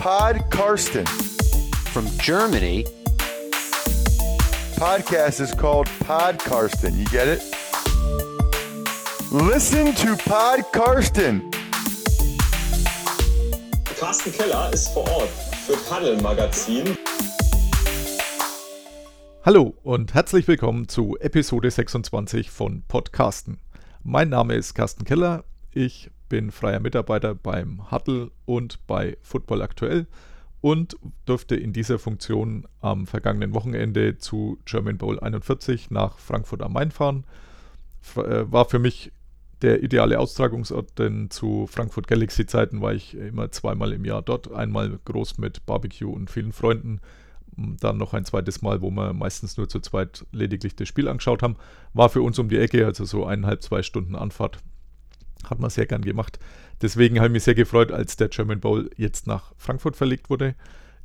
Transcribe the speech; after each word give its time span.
Pod 0.00 0.50
Karsten. 0.50 1.04
From 1.92 2.06
Germany, 2.16 2.86
Podcast 4.76 5.42
is 5.42 5.52
called 5.54 5.90
Pod 6.00 6.38
Karsten. 6.38 6.96
You 6.96 7.04
get 7.08 7.28
it? 7.28 7.42
Listen 9.30 9.94
to 9.96 10.16
Pod 10.16 10.64
Karsten. 10.72 11.50
Carsten 13.98 14.32
Keller 14.32 14.72
ist 14.72 14.88
vor 14.94 15.06
Ort 15.10 15.28
für 15.66 15.76
Paddel 15.86 16.18
Magazin. 16.22 16.96
Hallo 19.44 19.74
und 19.82 20.14
herzlich 20.14 20.48
willkommen 20.48 20.88
zu 20.88 21.18
Episode 21.20 21.70
26 21.70 22.50
von 22.50 22.84
Podcasten. 22.88 23.60
Mein 24.02 24.30
Name 24.30 24.54
ist 24.54 24.72
Carsten 24.72 25.04
Keller. 25.04 25.44
Ich 25.72 26.10
bin 26.30 26.50
freier 26.50 26.80
Mitarbeiter 26.80 27.34
beim 27.34 27.90
Huddle 27.90 28.30
und 28.46 28.86
bei 28.86 29.18
Football 29.20 29.60
Aktuell 29.60 30.06
und 30.62 30.96
durfte 31.26 31.56
in 31.56 31.74
dieser 31.74 31.98
Funktion 31.98 32.66
am 32.80 33.06
vergangenen 33.06 33.52
Wochenende 33.52 34.16
zu 34.16 34.58
German 34.64 34.96
Bowl 34.96 35.18
41 35.18 35.90
nach 35.90 36.18
Frankfurt 36.18 36.62
am 36.62 36.72
Main 36.72 36.90
fahren. 36.90 37.24
Äh, 38.16 38.50
war 38.50 38.64
für 38.66 38.78
mich 38.78 39.12
der 39.62 39.82
ideale 39.82 40.18
Austragungsort, 40.18 40.98
denn 40.98 41.30
zu 41.30 41.66
Frankfurt 41.66 42.06
Galaxy 42.06 42.46
Zeiten 42.46 42.80
war 42.80 42.94
ich 42.94 43.14
immer 43.14 43.50
zweimal 43.50 43.92
im 43.92 44.04
Jahr 44.04 44.22
dort. 44.22 44.50
Einmal 44.52 44.98
groß 45.04 45.38
mit 45.38 45.66
Barbecue 45.66 46.10
und 46.10 46.30
vielen 46.30 46.52
Freunden. 46.52 47.00
Dann 47.56 47.98
noch 47.98 48.14
ein 48.14 48.24
zweites 48.24 48.62
Mal, 48.62 48.80
wo 48.80 48.90
wir 48.90 49.12
meistens 49.12 49.56
nur 49.56 49.68
zu 49.68 49.80
zweit 49.80 50.24
lediglich 50.32 50.76
das 50.76 50.88
Spiel 50.88 51.08
angeschaut 51.08 51.42
haben. 51.42 51.56
War 51.92 52.08
für 52.08 52.22
uns 52.22 52.38
um 52.38 52.48
die 52.48 52.58
Ecke, 52.58 52.86
also 52.86 53.04
so 53.04 53.26
eineinhalb, 53.26 53.62
zwei 53.62 53.82
Stunden 53.82 54.14
Anfahrt. 54.14 54.60
Hat 55.48 55.58
man 55.58 55.70
sehr 55.70 55.86
gern 55.86 56.02
gemacht. 56.02 56.38
Deswegen 56.82 57.18
habe 57.18 57.28
ich 57.28 57.32
mich 57.32 57.42
sehr 57.44 57.54
gefreut, 57.54 57.92
als 57.92 58.16
der 58.16 58.28
German 58.28 58.60
Bowl 58.60 58.90
jetzt 58.96 59.26
nach 59.26 59.52
Frankfurt 59.56 59.96
verlegt 59.96 60.30
wurde. 60.30 60.54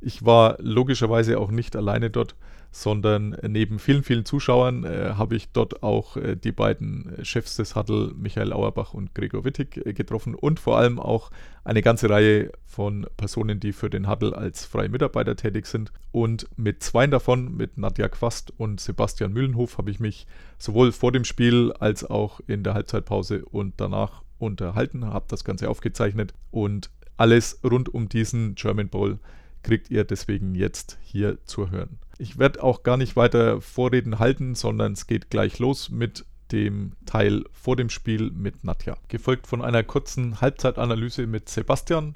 Ich 0.00 0.24
war 0.24 0.56
logischerweise 0.60 1.38
auch 1.38 1.50
nicht 1.50 1.74
alleine 1.74 2.10
dort, 2.10 2.36
sondern 2.70 3.36
neben 3.42 3.78
vielen, 3.78 4.02
vielen 4.02 4.26
Zuschauern 4.26 4.84
äh, 4.84 5.14
habe 5.16 5.34
ich 5.36 5.50
dort 5.52 5.82
auch 5.82 6.18
äh, 6.18 6.36
die 6.36 6.52
beiden 6.52 7.16
Chefs 7.22 7.56
des 7.56 7.74
Huddle, 7.74 8.12
Michael 8.14 8.52
Auerbach 8.52 8.92
und 8.92 9.14
Gregor 9.14 9.46
Wittig, 9.46 9.78
äh, 9.86 9.94
getroffen 9.94 10.34
und 10.34 10.60
vor 10.60 10.76
allem 10.76 10.98
auch 10.98 11.30
eine 11.64 11.80
ganze 11.80 12.10
Reihe 12.10 12.52
von 12.66 13.06
Personen, 13.16 13.60
die 13.60 13.72
für 13.72 13.88
den 13.88 14.08
Huddle 14.10 14.36
als 14.36 14.66
freie 14.66 14.90
Mitarbeiter 14.90 15.36
tätig 15.36 15.66
sind. 15.66 15.90
Und 16.12 16.48
mit 16.56 16.82
zwei 16.82 17.06
davon, 17.06 17.56
mit 17.56 17.78
Nadja 17.78 18.08
Quast 18.08 18.52
und 18.58 18.78
Sebastian 18.78 19.32
Mühlenhof, 19.32 19.78
habe 19.78 19.90
ich 19.90 19.98
mich 19.98 20.26
sowohl 20.58 20.92
vor 20.92 21.12
dem 21.12 21.24
Spiel 21.24 21.72
als 21.80 22.04
auch 22.04 22.40
in 22.46 22.62
der 22.62 22.74
Halbzeitpause 22.74 23.44
und 23.46 23.74
danach 23.78 24.22
unterhalten, 24.38 25.04
habe 25.06 25.26
das 25.28 25.44
Ganze 25.44 25.68
aufgezeichnet 25.68 26.34
und 26.50 26.90
alles 27.16 27.60
rund 27.64 27.92
um 27.92 28.08
diesen 28.08 28.54
German 28.54 28.88
Bowl 28.88 29.18
kriegt 29.62 29.90
ihr 29.90 30.04
deswegen 30.04 30.54
jetzt 30.54 30.98
hier 31.02 31.44
zu 31.44 31.70
hören. 31.70 31.98
Ich 32.18 32.38
werde 32.38 32.62
auch 32.62 32.82
gar 32.82 32.96
nicht 32.96 33.16
weiter 33.16 33.60
Vorreden 33.60 34.18
halten, 34.18 34.54
sondern 34.54 34.92
es 34.92 35.06
geht 35.06 35.28
gleich 35.28 35.58
los 35.58 35.90
mit 35.90 36.24
dem 36.52 36.92
Teil 37.04 37.44
vor 37.52 37.74
dem 37.76 37.90
Spiel 37.90 38.30
mit 38.30 38.62
Nadja. 38.62 38.96
Gefolgt 39.08 39.46
von 39.46 39.62
einer 39.62 39.82
kurzen 39.82 40.40
Halbzeitanalyse 40.40 41.26
mit 41.26 41.48
Sebastian 41.48 42.14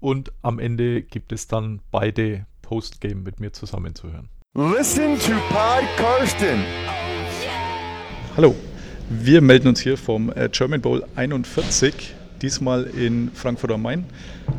und 0.00 0.32
am 0.42 0.58
Ende 0.58 1.02
gibt 1.02 1.32
es 1.32 1.48
dann 1.48 1.80
beide 1.90 2.46
Postgame 2.62 3.22
mit 3.22 3.40
mir 3.40 3.52
zusammenzuhören. 3.52 4.28
Listen 4.54 5.18
to 5.18 5.32
Pod 5.48 5.84
Karsten. 5.96 6.64
Hallo, 8.36 8.54
wir 9.20 9.40
melden 9.40 9.68
uns 9.68 9.80
hier 9.80 9.96
vom 9.96 10.30
äh, 10.30 10.48
German 10.50 10.80
Bowl 10.80 11.04
41 11.16 12.14
diesmal 12.40 12.84
in 12.84 13.30
Frankfurt 13.34 13.70
am 13.70 13.82
Main. 13.82 14.04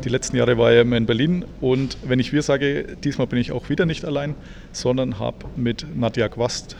Die 0.04 0.08
letzten 0.08 0.36
Jahre 0.36 0.56
war 0.56 0.72
er 0.72 0.82
immer 0.82 0.96
in 0.96 1.06
Berlin 1.06 1.44
und 1.60 1.98
wenn 2.04 2.18
ich 2.18 2.32
wir 2.32 2.42
sage, 2.42 2.96
diesmal 3.02 3.26
bin 3.26 3.38
ich 3.38 3.52
auch 3.52 3.68
wieder 3.68 3.84
nicht 3.84 4.04
allein, 4.04 4.34
sondern 4.72 5.18
habe 5.18 5.46
mit 5.56 5.86
Nadja 5.94 6.28
Quast, 6.28 6.76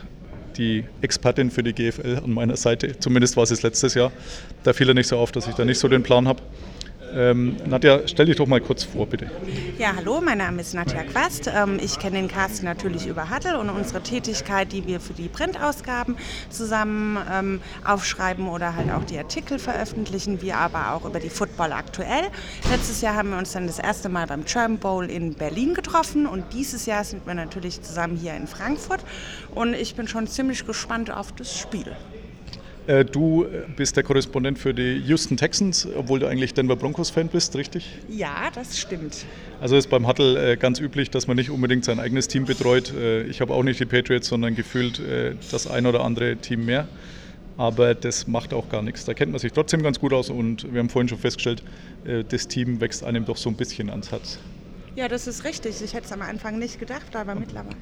die 0.57 0.85
Expertin 1.03 1.51
für 1.51 1.63
die 1.63 1.73
GFL 1.73 2.21
an 2.25 2.33
meiner 2.33 2.57
Seite. 2.57 2.99
Zumindest 2.99 3.37
war 3.37 3.43
es 3.43 3.63
letztes 3.63 3.95
Jahr. 3.95 4.13
Da 4.63 4.73
fiel 4.73 4.89
er 4.89 4.95
nicht 4.95 5.09
so 5.09 5.19
auf, 5.19 5.33
dass 5.33 5.49
ich 5.49 5.55
da 5.55 5.65
nicht 5.65 5.79
so 5.79 5.89
den 5.89 6.03
Plan 6.03 6.29
habe. 6.29 6.43
Ähm, 7.15 7.57
Nadja, 7.67 8.01
stell 8.07 8.27
dich 8.27 8.37
doch 8.37 8.47
mal 8.47 8.61
kurz 8.61 8.83
vor, 8.83 9.07
bitte. 9.07 9.31
Ja, 9.79 9.95
hallo, 9.95 10.21
mein 10.21 10.39
Name 10.39 10.61
ist 10.61 10.75
Nadja 10.75 11.05
Quast. 11.05 11.49
Ähm, 11.55 11.79
ich 11.81 12.01
kenne 12.01 12.17
den 12.17 12.27
Carsten 12.27 12.65
natürlich 12.65 13.07
über 13.07 13.31
Huddle 13.31 13.59
und 13.61 13.71
unsere 13.71 14.03
Tätigkeit, 14.03 14.73
die 14.73 14.87
wir 14.89 14.99
für 14.99 15.13
die 15.13 15.29
Printausgaben 15.29 16.17
zusammen 16.51 17.19
ähm, 17.33 17.61
aufschreiben 17.85 18.49
oder 18.49 18.75
halt 18.75 18.91
auch 18.91 19.05
die 19.05 19.17
Artikel 19.17 19.61
veröffentlichen, 19.61 20.43
wir 20.43 20.57
aber 20.57 20.93
auch 20.93 21.05
über 21.05 21.21
die 21.21 21.31
Football 21.31 21.73
aktuell. 21.73 22.25
Letztes 22.69 23.01
Jahr 23.01 23.15
haben 23.15 23.31
wir 23.31 23.39
uns 23.39 23.53
dann 23.53 23.69
das 23.69 23.79
erste 23.79 24.09
Mal 24.09 24.27
beim 24.27 24.45
German 24.45 24.79
Bowl 24.79 25.09
in 25.09 25.35
Berlin 25.35 25.75
getroffen 25.75 26.27
und 26.27 26.53
dieses 26.53 26.85
Jahr 26.87 27.05
sind 27.05 27.27
wir 27.27 27.35
natürlich 27.35 27.81
zusammen 27.83 28.17
hier 28.17 28.35
in 28.35 28.49
Frankfurt 28.49 29.05
und 29.55 29.75
ich 29.75 29.95
bin 29.95 30.09
schon 30.09 30.27
ziemlich 30.27 30.67
gespannt 30.67 31.13
auf 31.13 31.31
das 31.31 31.57
Spiel. 31.57 31.95
Äh, 32.87 33.05
du 33.05 33.47
bist 33.77 33.97
der 33.97 34.03
Korrespondent 34.03 34.59
für 34.59 34.75
die 34.75 35.03
Houston 35.07 35.37
Texans, 35.37 35.89
obwohl 35.97 36.19
du 36.19 36.27
eigentlich 36.27 36.53
Denver 36.53 36.77
Broncos-Fan 36.77 37.29
bist, 37.29 37.57
richtig? 37.57 37.89
Ja, 38.09 38.51
das 38.55 38.79
stimmt. 38.79 39.25
Also 39.61 39.77
ist 39.77 39.89
beim 39.89 40.07
Huddle 40.07 40.53
äh, 40.53 40.57
ganz 40.57 40.81
üblich, 40.81 41.11
dass 41.11 41.27
man 41.27 41.37
nicht 41.37 41.51
unbedingt 41.51 41.85
sein 41.85 41.99
eigenes 41.99 42.29
Team 42.29 42.45
betreut. 42.45 42.93
Äh, 42.93 43.23
ich 43.23 43.41
habe 43.41 43.55
auch 43.55 43.63
nicht 43.63 43.81
die 43.81 43.87
Patriots, 43.87 44.29
sondern 44.29 44.55
gefühlt 44.55 45.01
das 45.51 45.67
ein 45.67 45.87
oder 45.87 46.03
andere 46.03 46.37
Team 46.37 46.67
mehr. 46.67 46.87
Aber 47.57 47.95
das 47.95 48.27
macht 48.27 48.53
auch 48.53 48.69
gar 48.69 48.83
nichts. 48.83 49.05
Da 49.05 49.15
kennt 49.15 49.31
man 49.33 49.39
sich 49.39 49.53
trotzdem 49.53 49.83
ganz 49.83 50.01
gut 50.01 50.13
aus 50.13 50.29
und 50.29 50.73
wir 50.73 50.81
haben 50.81 50.89
vorhin 50.89 51.09
schon 51.09 51.19
festgestellt, 51.19 51.63
das 52.29 52.49
Team 52.49 52.81
wächst 52.81 53.05
einem 53.05 53.25
doch 53.25 53.37
so 53.37 53.49
ein 53.49 53.55
bisschen 53.55 53.91
ans 53.91 54.11
Herz. 54.11 54.39
Ja, 54.97 55.09
das 55.09 55.27
ist 55.27 55.43
richtig. 55.43 55.83
Ich 55.83 55.93
hätte 55.93 56.07
es 56.07 56.13
am 56.13 56.23
Anfang 56.23 56.57
nicht 56.57 56.79
gedacht, 56.79 57.17
aber 57.17 57.35
mittlerweile 57.35 57.75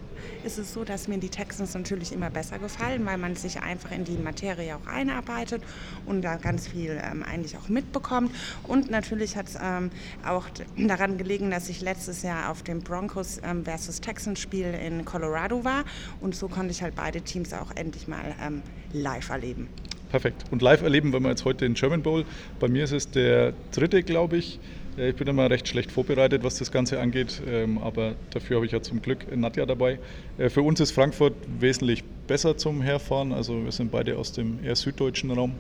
ist 0.45 0.59
es 0.59 0.73
so, 0.73 0.83
dass 0.83 1.09
mir 1.09 1.19
die 1.19 1.28
Texans 1.28 1.75
natürlich 1.75 2.11
immer 2.11 2.31
besser 2.31 2.59
gefallen, 2.59 3.05
weil 3.05 3.19
man 3.19 3.37
sich 3.37 3.61
einfach 3.61 3.91
in 3.91 4.05
die 4.05 4.17
Materie 4.17 4.75
auch 4.75 4.87
einarbeitet 4.87 5.62
und 6.06 6.22
da 6.22 6.37
ganz 6.37 6.69
viel 6.69 6.99
ähm, 7.05 7.22
eigentlich 7.22 7.59
auch 7.59 7.69
mitbekommt. 7.69 8.34
Und 8.67 8.91
natürlich 8.91 9.37
hat 9.37 9.49
es 9.49 9.59
ähm, 9.62 9.91
auch 10.27 10.47
daran 10.78 11.19
gelegen, 11.19 11.51
dass 11.51 11.69
ich 11.69 11.83
letztes 11.83 12.22
Jahr 12.22 12.51
auf 12.51 12.62
dem 12.62 12.81
Broncos 12.81 13.41
ähm, 13.45 13.65
versus 13.67 14.01
Texans 14.01 14.41
Spiel 14.41 14.72
in 14.72 15.05
Colorado 15.05 15.65
war 15.65 15.84
und 16.22 16.34
so 16.34 16.49
konnte 16.49 16.71
ich 16.71 16.83
halt 16.83 16.95
beide 16.95 17.21
Teams 17.21 17.53
auch 17.53 17.72
endlich 17.77 18.09
mal 18.09 18.34
ähm, 18.43 18.62
live 18.95 19.28
erleben. 19.28 19.69
Perfekt. 20.11 20.45
Und 20.51 20.62
live 20.62 20.83
erleben 20.83 21.12
wenn 21.12 21.22
wir 21.22 21.31
jetzt 21.31 21.45
heute 21.45 21.67
den 21.67 21.75
German 21.75 22.03
Bowl. 22.03 22.25
Bei 22.59 22.69
mir 22.69 22.84
ist 22.84 22.93
es 22.93 23.11
der 23.11 23.53
dritte, 23.71 24.03
glaube 24.03 24.39
ich. 24.39 24.61
Ich 24.94 25.16
bin 25.16 25.26
immer 25.26 25.48
recht 25.48 25.66
schlecht 25.69 25.91
vorbereitet, 25.91 26.44
was 26.44 26.58
das 26.58 26.70
Ganze 26.70 27.00
angeht, 27.00 27.41
ähm, 27.48 27.78
aber 27.78 28.14
dafür 28.28 28.56
habe 28.56 28.66
ich 28.66 28.72
ja 28.72 28.82
zum 28.82 29.00
Glück 29.00 29.34
Nadja 29.34 29.64
dabei. 29.64 29.98
Äh, 30.36 30.50
für 30.50 30.60
uns 30.60 30.80
ist 30.80 30.91
Frankfurt 30.91 31.32
wesentlich 31.60 32.04
besser 32.26 32.58
zum 32.58 32.82
Herfahren, 32.82 33.32
also 33.32 33.64
wir 33.64 33.72
sind 33.72 33.91
beide 33.91 34.19
aus 34.19 34.32
dem 34.32 34.62
eher 34.62 34.76
süddeutschen 34.76 35.30
Raum. 35.30 35.54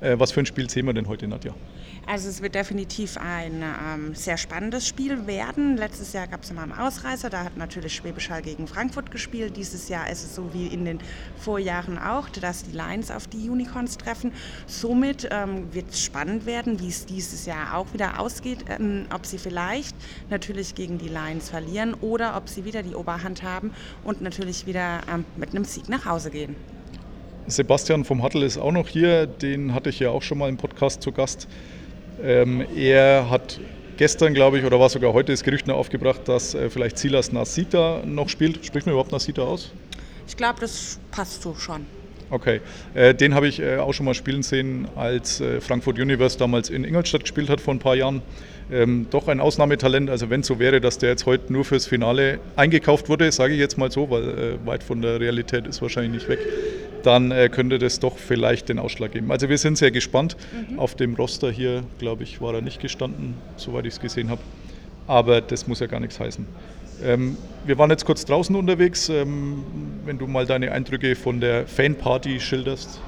Äh, 0.00 0.20
was 0.20 0.30
für 0.30 0.38
ein 0.38 0.46
Spiel 0.46 0.70
sehen 0.70 0.86
wir 0.86 0.92
denn 0.92 1.08
heute, 1.08 1.26
Nadja? 1.26 1.52
Also 2.06 2.28
es 2.28 2.42
wird 2.42 2.56
definitiv 2.56 3.16
ein 3.16 3.62
ähm, 3.62 4.14
sehr 4.14 4.36
spannendes 4.36 4.88
Spiel 4.88 5.26
werden. 5.26 5.76
Letztes 5.76 6.12
Jahr 6.12 6.26
gab 6.26 6.42
es 6.42 6.50
immer 6.50 6.62
einen 6.62 6.72
Ausreißer, 6.72 7.30
da 7.30 7.44
hat 7.44 7.56
natürlich 7.56 7.94
Schwäbisch 7.94 8.28
Hall 8.28 8.42
gegen 8.42 8.66
Frankfurt 8.66 9.10
gespielt. 9.10 9.56
Dieses 9.56 9.88
Jahr 9.88 10.10
ist 10.10 10.24
es 10.24 10.34
so 10.34 10.52
wie 10.52 10.66
in 10.66 10.84
den 10.84 10.98
Vorjahren 11.36 11.98
auch, 11.98 12.28
dass 12.28 12.64
die 12.64 12.76
Lions 12.76 13.10
auf 13.10 13.28
die 13.28 13.48
Unicorns 13.48 13.98
treffen. 13.98 14.32
Somit 14.66 15.28
ähm, 15.30 15.72
wird 15.72 15.90
es 15.90 16.02
spannend 16.02 16.44
werden, 16.44 16.80
wie 16.80 16.88
es 16.88 17.06
dieses 17.06 17.46
Jahr 17.46 17.76
auch 17.76 17.92
wieder 17.94 18.18
ausgeht, 18.18 18.64
ähm, 18.68 19.06
ob 19.14 19.24
sie 19.24 19.38
vielleicht 19.38 19.94
natürlich 20.28 20.74
gegen 20.74 20.98
die 20.98 21.08
Lions 21.08 21.50
verlieren 21.50 21.94
oder 21.94 22.36
ob 22.36 22.48
sie 22.48 22.64
wieder 22.64 22.82
die 22.82 22.94
Oberhand 22.94 23.44
haben 23.44 23.72
und 24.02 24.20
natürlich 24.20 24.66
wieder 24.66 25.02
ähm, 25.12 25.24
mit 25.36 25.50
einem 25.50 25.64
Sieg 25.64 25.88
nach 25.88 26.04
Hause 26.04 26.30
gehen. 26.30 26.56
Sebastian 27.46 28.04
vom 28.04 28.22
Hattel 28.22 28.42
ist 28.42 28.56
auch 28.56 28.72
noch 28.72 28.88
hier, 28.88 29.26
den 29.26 29.74
hatte 29.74 29.90
ich 29.90 29.98
ja 29.98 30.10
auch 30.10 30.22
schon 30.22 30.38
mal 30.38 30.48
im 30.48 30.56
Podcast 30.56 31.02
zu 31.02 31.12
Gast. 31.12 31.48
Ähm, 32.22 32.66
er 32.76 33.30
hat 33.30 33.60
gestern, 33.96 34.34
glaube 34.34 34.58
ich, 34.58 34.64
oder 34.64 34.80
war 34.80 34.88
sogar 34.88 35.12
heute 35.12 35.32
das 35.32 35.42
Gerücht 35.42 35.66
noch 35.66 35.76
aufgebracht, 35.76 36.22
dass 36.26 36.54
äh, 36.54 36.68
vielleicht 36.70 36.98
Silas 36.98 37.32
Nasita 37.32 38.02
noch 38.04 38.28
spielt. 38.28 38.64
Spricht 38.64 38.86
man 38.86 38.94
überhaupt 38.94 39.12
Nasita 39.12 39.42
aus? 39.42 39.70
Ich 40.26 40.36
glaube, 40.36 40.60
das 40.60 40.98
passt 41.10 41.42
so 41.42 41.54
schon. 41.54 41.86
Okay, 42.32 42.62
äh, 42.94 43.14
den 43.14 43.34
habe 43.34 43.46
ich 43.46 43.60
äh, 43.60 43.76
auch 43.76 43.92
schon 43.92 44.06
mal 44.06 44.14
spielen 44.14 44.42
sehen, 44.42 44.88
als 44.96 45.42
äh, 45.42 45.60
Frankfurt 45.60 45.98
Universe 45.98 46.38
damals 46.38 46.70
in 46.70 46.82
Ingolstadt 46.82 47.20
gespielt 47.20 47.50
hat 47.50 47.60
vor 47.60 47.74
ein 47.74 47.78
paar 47.78 47.94
Jahren. 47.94 48.22
Ähm, 48.72 49.06
doch 49.10 49.28
ein 49.28 49.38
Ausnahmetalent. 49.38 50.08
Also 50.08 50.30
wenn 50.30 50.40
es 50.40 50.46
so 50.46 50.58
wäre, 50.58 50.80
dass 50.80 50.96
der 50.96 51.10
jetzt 51.10 51.26
heute 51.26 51.52
nur 51.52 51.66
fürs 51.66 51.86
Finale 51.86 52.40
eingekauft 52.56 53.10
wurde, 53.10 53.30
sage 53.32 53.52
ich 53.52 53.60
jetzt 53.60 53.76
mal 53.76 53.92
so, 53.92 54.08
weil 54.08 54.22
äh, 54.22 54.66
weit 54.66 54.82
von 54.82 55.02
der 55.02 55.20
Realität 55.20 55.66
ist 55.66 55.82
wahrscheinlich 55.82 56.22
nicht 56.22 56.28
weg 56.30 56.38
dann 57.02 57.32
äh, 57.32 57.48
könnte 57.48 57.80
das 57.80 57.98
doch 57.98 58.16
vielleicht 58.16 58.68
den 58.68 58.78
Ausschlag 58.78 59.10
geben. 59.10 59.32
Also 59.32 59.48
wir 59.48 59.58
sind 59.58 59.76
sehr 59.76 59.90
gespannt. 59.90 60.36
Mhm. 60.70 60.78
Auf 60.78 60.94
dem 60.94 61.16
Roster 61.16 61.50
hier, 61.50 61.82
glaube 61.98 62.22
ich, 62.22 62.40
war 62.40 62.54
er 62.54 62.60
nicht 62.60 62.80
gestanden, 62.80 63.34
soweit 63.56 63.86
ich 63.86 63.94
es 63.94 64.00
gesehen 64.00 64.30
habe. 64.30 64.40
Aber 65.12 65.42
das 65.42 65.66
muss 65.66 65.78
ja 65.80 65.86
gar 65.86 66.00
nichts 66.00 66.18
heißen. 66.18 66.46
Ähm, 67.04 67.36
wir 67.66 67.76
waren 67.76 67.90
jetzt 67.90 68.06
kurz 68.06 68.24
draußen 68.24 68.56
unterwegs. 68.56 69.10
Ähm, 69.10 69.62
wenn 70.06 70.16
du 70.16 70.26
mal 70.26 70.46
deine 70.46 70.72
Eindrücke 70.72 71.16
von 71.16 71.38
der 71.38 71.66
Fanparty 71.66 72.40
schilderst. 72.40 72.98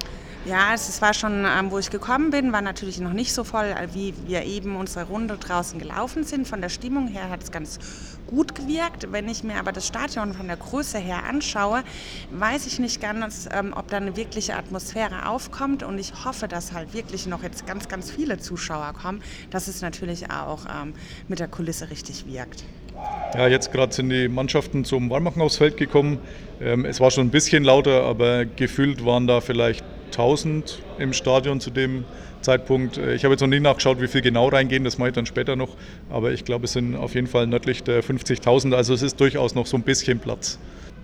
Ja, 0.45 0.75
es 0.75 1.01
war 1.01 1.15
schon, 1.15 1.43
ähm, 1.43 1.71
wo 1.71 1.79
ich 1.79 1.89
gekommen 1.89 2.29
bin, 2.29 2.53
war 2.53 2.61
natürlich 2.61 2.99
noch 2.99 3.13
nicht 3.13 3.33
so 3.33 3.43
voll, 3.43 3.65
äh, 3.65 3.87
wie 3.95 4.13
wir 4.27 4.43
eben 4.43 4.75
unsere 4.75 5.05
Runde 5.05 5.37
draußen 5.37 5.79
gelaufen 5.79 6.23
sind. 6.23 6.47
Von 6.47 6.61
der 6.61 6.69
Stimmung 6.69 7.07
her 7.07 7.31
hat 7.31 7.41
es 7.41 7.51
ganz 7.51 7.79
gut 8.27 8.53
gewirkt. 8.53 9.11
Wenn 9.11 9.27
ich 9.27 9.43
mir 9.43 9.55
aber 9.55 9.71
das 9.71 9.87
Stadion 9.87 10.35
von 10.35 10.45
der 10.45 10.57
Größe 10.57 10.99
her 10.99 11.23
anschaue, 11.27 11.83
weiß 12.29 12.67
ich 12.67 12.77
nicht 12.77 13.01
ganz, 13.01 13.49
ähm, 13.51 13.73
ob 13.75 13.87
da 13.87 13.97
eine 13.97 14.15
wirkliche 14.15 14.55
Atmosphäre 14.55 15.27
aufkommt. 15.27 15.81
Und 15.81 15.97
ich 15.97 16.13
hoffe, 16.25 16.47
dass 16.47 16.73
halt 16.73 16.93
wirklich 16.93 17.25
noch 17.25 17.41
jetzt 17.41 17.65
ganz, 17.65 17.87
ganz 17.87 18.11
viele 18.11 18.37
Zuschauer 18.37 18.93
kommen, 18.93 19.23
dass 19.49 19.67
es 19.67 19.81
natürlich 19.81 20.29
auch 20.29 20.65
ähm, 20.65 20.93
mit 21.27 21.39
der 21.39 21.47
Kulisse 21.47 21.89
richtig 21.89 22.27
wirkt. 22.27 22.63
Ja, 23.33 23.47
jetzt 23.47 23.71
gerade 23.71 23.93
sind 23.93 24.11
die 24.11 24.27
Mannschaften 24.27 24.85
zum 24.85 25.09
Warmmachen 25.09 25.41
aufs 25.41 25.57
Feld 25.57 25.75
gekommen. 25.75 26.19
Es 26.59 27.01
war 27.01 27.11
schon 27.11 27.27
ein 27.27 27.31
bisschen 27.31 27.65
lauter, 27.65 28.03
aber 28.03 28.45
gefühlt 28.45 29.03
waren 29.03 29.27
da 29.27 29.41
vielleicht 29.41 29.83
1000 30.17 30.81
im 30.97 31.13
Stadion 31.13 31.59
zu 31.59 31.69
dem 31.69 32.05
Zeitpunkt. 32.41 32.97
Äh, 32.97 33.15
ich 33.15 33.23
habe 33.23 33.33
jetzt 33.33 33.41
noch 33.41 33.47
nie 33.47 33.59
nachgeschaut, 33.59 34.01
wie 34.01 34.07
viel 34.07 34.21
genau 34.21 34.47
reingehen, 34.47 34.83
das 34.83 34.97
mache 34.97 35.09
ich 35.09 35.15
dann 35.15 35.25
später 35.25 35.55
noch. 35.55 35.75
Aber 36.09 36.31
ich 36.31 36.45
glaube, 36.45 36.65
es 36.65 36.73
sind 36.73 36.95
auf 36.95 37.15
jeden 37.15 37.27
Fall 37.27 37.47
nördlich 37.47 37.83
der 37.83 38.03
50.000, 38.03 38.73
also 38.73 38.93
es 38.93 39.01
ist 39.01 39.19
durchaus 39.19 39.55
noch 39.55 39.65
so 39.65 39.77
ein 39.77 39.83
bisschen 39.83 40.19
Platz. 40.19 40.57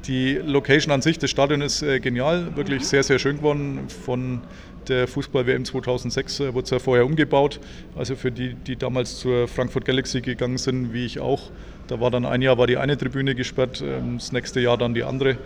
Die 0.08 0.34
Location 0.34 0.92
an 0.92 1.02
sich, 1.02 1.20
das 1.20 1.30
Stadion 1.30 1.62
ist 1.62 1.84
äh, 1.84 2.00
genial, 2.00 2.56
wirklich 2.56 2.88
sehr, 2.88 3.04
sehr 3.04 3.20
schön 3.20 3.38
geworden. 3.38 3.82
Von 4.04 4.42
der 4.88 5.08
Fußball-WM 5.08 5.66
2006 5.66 6.40
äh, 6.40 6.54
wurde 6.54 6.66
es 6.66 6.70
ja 6.72 6.80
vorher 6.80 7.06
umgebaut. 7.06 7.60
Also 7.96 8.16
für 8.16 8.32
die, 8.32 8.56
die 8.56 8.76
damals 8.76 9.20
zur 9.20 9.48
Frankfurt 9.48 9.86
Galaxy 9.86 10.22
gegangen 10.22 10.58
sind, 10.58 10.94
wie 10.94 11.06
ich 11.06 11.20
auch, 11.20 11.52
da 11.88 12.00
war 12.00 12.10
dann 12.10 12.26
ein 12.26 12.42
Jahr 12.42 12.58
war 12.58 12.68
die 12.68 12.78
eine 12.78 12.98
Tribüne 12.98 13.36
gesperrt, 13.36 13.84
ähm, 13.86 14.18
das 14.18 14.32
nächste 14.32 14.60
Jahr 14.60 14.78
dann 14.78 14.94
die 14.94 15.04
andere. 15.04 15.38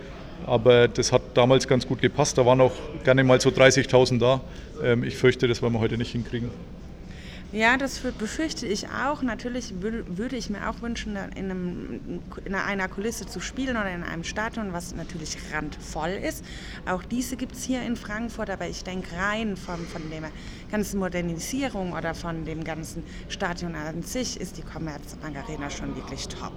Aber 0.44 0.88
das 0.88 1.12
hat 1.12 1.22
damals 1.34 1.66
ganz 1.66 1.86
gut 1.86 2.00
gepasst. 2.00 2.38
Da 2.38 2.46
waren 2.46 2.60
auch 2.60 2.74
gerne 3.04 3.24
mal 3.24 3.40
so 3.40 3.50
30.000 3.50 4.18
da. 4.18 4.40
Ähm, 4.82 5.04
ich 5.04 5.16
fürchte, 5.16 5.48
das 5.48 5.62
werden 5.62 5.74
wir 5.74 5.80
heute 5.80 5.96
nicht 5.96 6.12
hinkriegen. 6.12 6.50
Ja, 7.52 7.76
das 7.76 8.00
befürchte 8.00 8.66
ich 8.66 8.88
auch. 8.88 9.22
Natürlich 9.22 9.72
würde 9.80 10.36
ich 10.36 10.50
mir 10.50 10.68
auch 10.68 10.82
wünschen, 10.82 11.16
in, 11.36 11.50
einem, 11.50 12.20
in, 12.44 12.54
einer 12.54 12.88
Kulisse 12.88 13.24
zu 13.24 13.40
spielen 13.40 13.76
oder 13.76 13.90
in 13.90 14.02
einem 14.02 14.24
Stadion, 14.24 14.72
was 14.72 14.94
natürlich 14.94 15.38
randvoll 15.52 16.10
ist. 16.10 16.44
Auch 16.86 17.04
diese 17.04 17.36
gibt 17.36 17.52
es 17.52 17.62
hier 17.62 17.82
in 17.82 17.94
Frankfurt, 17.94 18.50
aber 18.50 18.66
ich 18.66 18.82
denke 18.82 19.08
rein 19.16 19.56
von, 19.56 19.78
von 19.86 20.02
der 20.10 20.30
ganzen 20.70 20.98
Modernisierung 20.98 21.92
oder 21.92 22.14
von 22.14 22.44
dem 22.44 22.64
ganzen 22.64 23.04
Stadion 23.28 23.76
an 23.76 24.02
sich 24.02 24.40
ist 24.40 24.58
die 24.58 24.62
Commerzbank 24.62 25.36
Arena 25.36 25.70
schon 25.70 25.94
wirklich 25.94 26.26
top. 26.26 26.52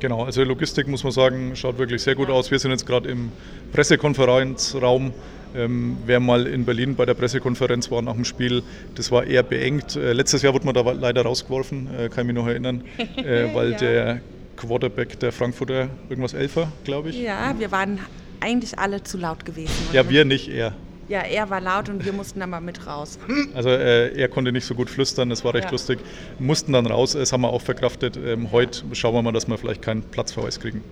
Genau, 0.00 0.24
also 0.24 0.42
Logistik 0.44 0.88
muss 0.88 1.04
man 1.04 1.12
sagen, 1.12 1.54
schaut 1.54 1.76
wirklich 1.78 2.02
sehr 2.02 2.14
gut 2.14 2.30
aus. 2.30 2.50
Wir 2.50 2.58
sind 2.58 2.70
jetzt 2.70 2.86
gerade 2.86 3.08
im 3.10 3.30
Pressekonferenzraum. 3.72 5.12
Ähm, 5.54 5.98
wer 6.06 6.20
mal 6.20 6.46
in 6.46 6.64
Berlin 6.64 6.94
bei 6.94 7.04
der 7.04 7.14
Pressekonferenz 7.14 7.90
war 7.90 8.00
nach 8.00 8.14
dem 8.14 8.24
Spiel, 8.24 8.62
das 8.94 9.10
war 9.10 9.24
eher 9.24 9.42
beengt. 9.42 9.96
Äh, 9.96 10.12
letztes 10.12 10.42
Jahr 10.42 10.54
wurde 10.54 10.64
man 10.64 10.74
da 10.74 10.80
leider 10.92 11.22
rausgeworfen, 11.22 11.88
äh, 11.92 12.08
kann 12.08 12.20
ich 12.20 12.32
mich 12.32 12.36
noch 12.36 12.46
erinnern, 12.46 12.82
äh, 13.16 13.52
weil 13.52 13.72
ja. 13.72 13.78
der 13.78 14.20
Quarterback 14.56 15.18
der 15.18 15.32
Frankfurter 15.32 15.90
irgendwas 16.08 16.34
Elfer, 16.34 16.70
glaube 16.84 17.10
ich. 17.10 17.20
Ja, 17.20 17.54
wir 17.58 17.72
waren 17.72 17.98
eigentlich 18.38 18.78
alle 18.78 19.02
zu 19.02 19.18
laut 19.18 19.44
gewesen. 19.44 19.74
Oder? 19.90 20.02
Ja, 20.02 20.08
wir 20.08 20.24
nicht, 20.24 20.48
er. 20.48 20.72
Ja, 21.10 21.22
er 21.22 21.50
war 21.50 21.60
laut 21.60 21.88
und 21.88 22.04
wir 22.04 22.12
mussten 22.12 22.38
dann 22.38 22.50
mal 22.50 22.60
mit 22.60 22.86
raus. 22.86 23.18
Also 23.52 23.68
äh, 23.68 24.16
er 24.16 24.28
konnte 24.28 24.52
nicht 24.52 24.64
so 24.64 24.76
gut 24.76 24.88
flüstern, 24.88 25.28
das 25.28 25.44
war 25.44 25.52
recht 25.52 25.64
ja. 25.64 25.72
lustig. 25.72 25.98
Mussten 26.38 26.72
dann 26.72 26.86
raus, 26.86 27.14
das 27.14 27.32
haben 27.32 27.40
wir 27.40 27.48
auch 27.48 27.62
verkraftet. 27.62 28.16
Ähm, 28.16 28.52
heute 28.52 28.84
schauen 28.92 29.14
wir 29.14 29.22
mal, 29.22 29.32
dass 29.32 29.48
wir 29.48 29.58
vielleicht 29.58 29.82
keinen 29.82 30.02
Platzverweis 30.02 30.60
kriegen. 30.60 30.84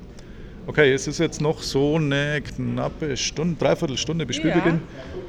Okay, 0.66 0.92
es 0.92 1.06
ist 1.06 1.18
jetzt 1.18 1.40
noch 1.40 1.62
so 1.62 1.94
eine 1.94 2.42
knappe 2.42 3.16
Stunde, 3.16 3.54
dreiviertel 3.60 3.96
Stunde 3.96 4.26
bis 4.26 4.34
Spielbeginn. 4.36 4.80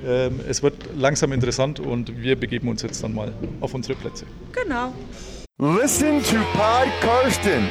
Ja. 0.03 0.25
Ähm, 0.25 0.39
es 0.49 0.63
wird 0.63 0.73
langsam 0.97 1.33
interessant 1.33 1.79
und 1.79 2.19
wir 2.19 2.35
begeben 2.35 2.67
uns 2.67 2.81
jetzt 2.81 3.03
dann 3.03 3.13
mal 3.13 3.31
auf 3.61 3.75
unsere 3.75 3.95
Plätze. 3.95 4.25
Genau. 4.53 4.91
Listen 5.59 6.23
to 6.23 6.37
Pod 6.53 6.87
Karsten. 6.99 7.69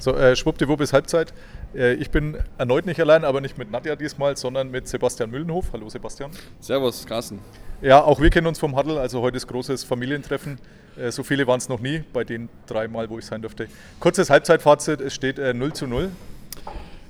So, 0.00 0.16
äh, 0.16 0.34
schwuppdiwupp 0.34 0.80
ist 0.80 0.94
Halbzeit. 0.94 1.34
Äh, 1.74 1.94
ich 1.94 2.10
bin 2.10 2.36
erneut 2.58 2.86
nicht 2.86 3.00
allein, 3.00 3.24
aber 3.24 3.40
nicht 3.40 3.58
mit 3.58 3.70
Nadja 3.70 3.96
diesmal, 3.96 4.36
sondern 4.36 4.70
mit 4.70 4.88
Sebastian 4.88 5.30
Müllenhof. 5.30 5.66
Hallo 5.72 5.88
Sebastian. 5.88 6.30
Servus, 6.60 7.06
Carsten. 7.06 7.38
Ja, 7.82 8.02
auch 8.02 8.20
wir 8.20 8.30
kennen 8.30 8.46
uns 8.46 8.58
vom 8.58 8.76
Huddle, 8.76 9.00
also 9.00 9.22
heute 9.22 9.36
ist 9.36 9.46
großes 9.46 9.84
Familientreffen. 9.84 10.58
Äh, 10.96 11.10
so 11.10 11.22
viele 11.22 11.46
waren 11.46 11.58
es 11.58 11.68
noch 11.68 11.80
nie, 11.80 12.02
bei 12.12 12.24
den 12.24 12.48
drei 12.66 12.88
Mal, 12.88 13.08
wo 13.08 13.18
ich 13.18 13.24
sein 13.24 13.42
durfte. 13.42 13.68
Kurzes 14.00 14.30
Halbzeitfazit, 14.30 15.00
es 15.00 15.14
steht 15.14 15.38
0 15.38 15.68
äh, 15.68 15.72
zu 15.72 15.86
0. 15.86 16.10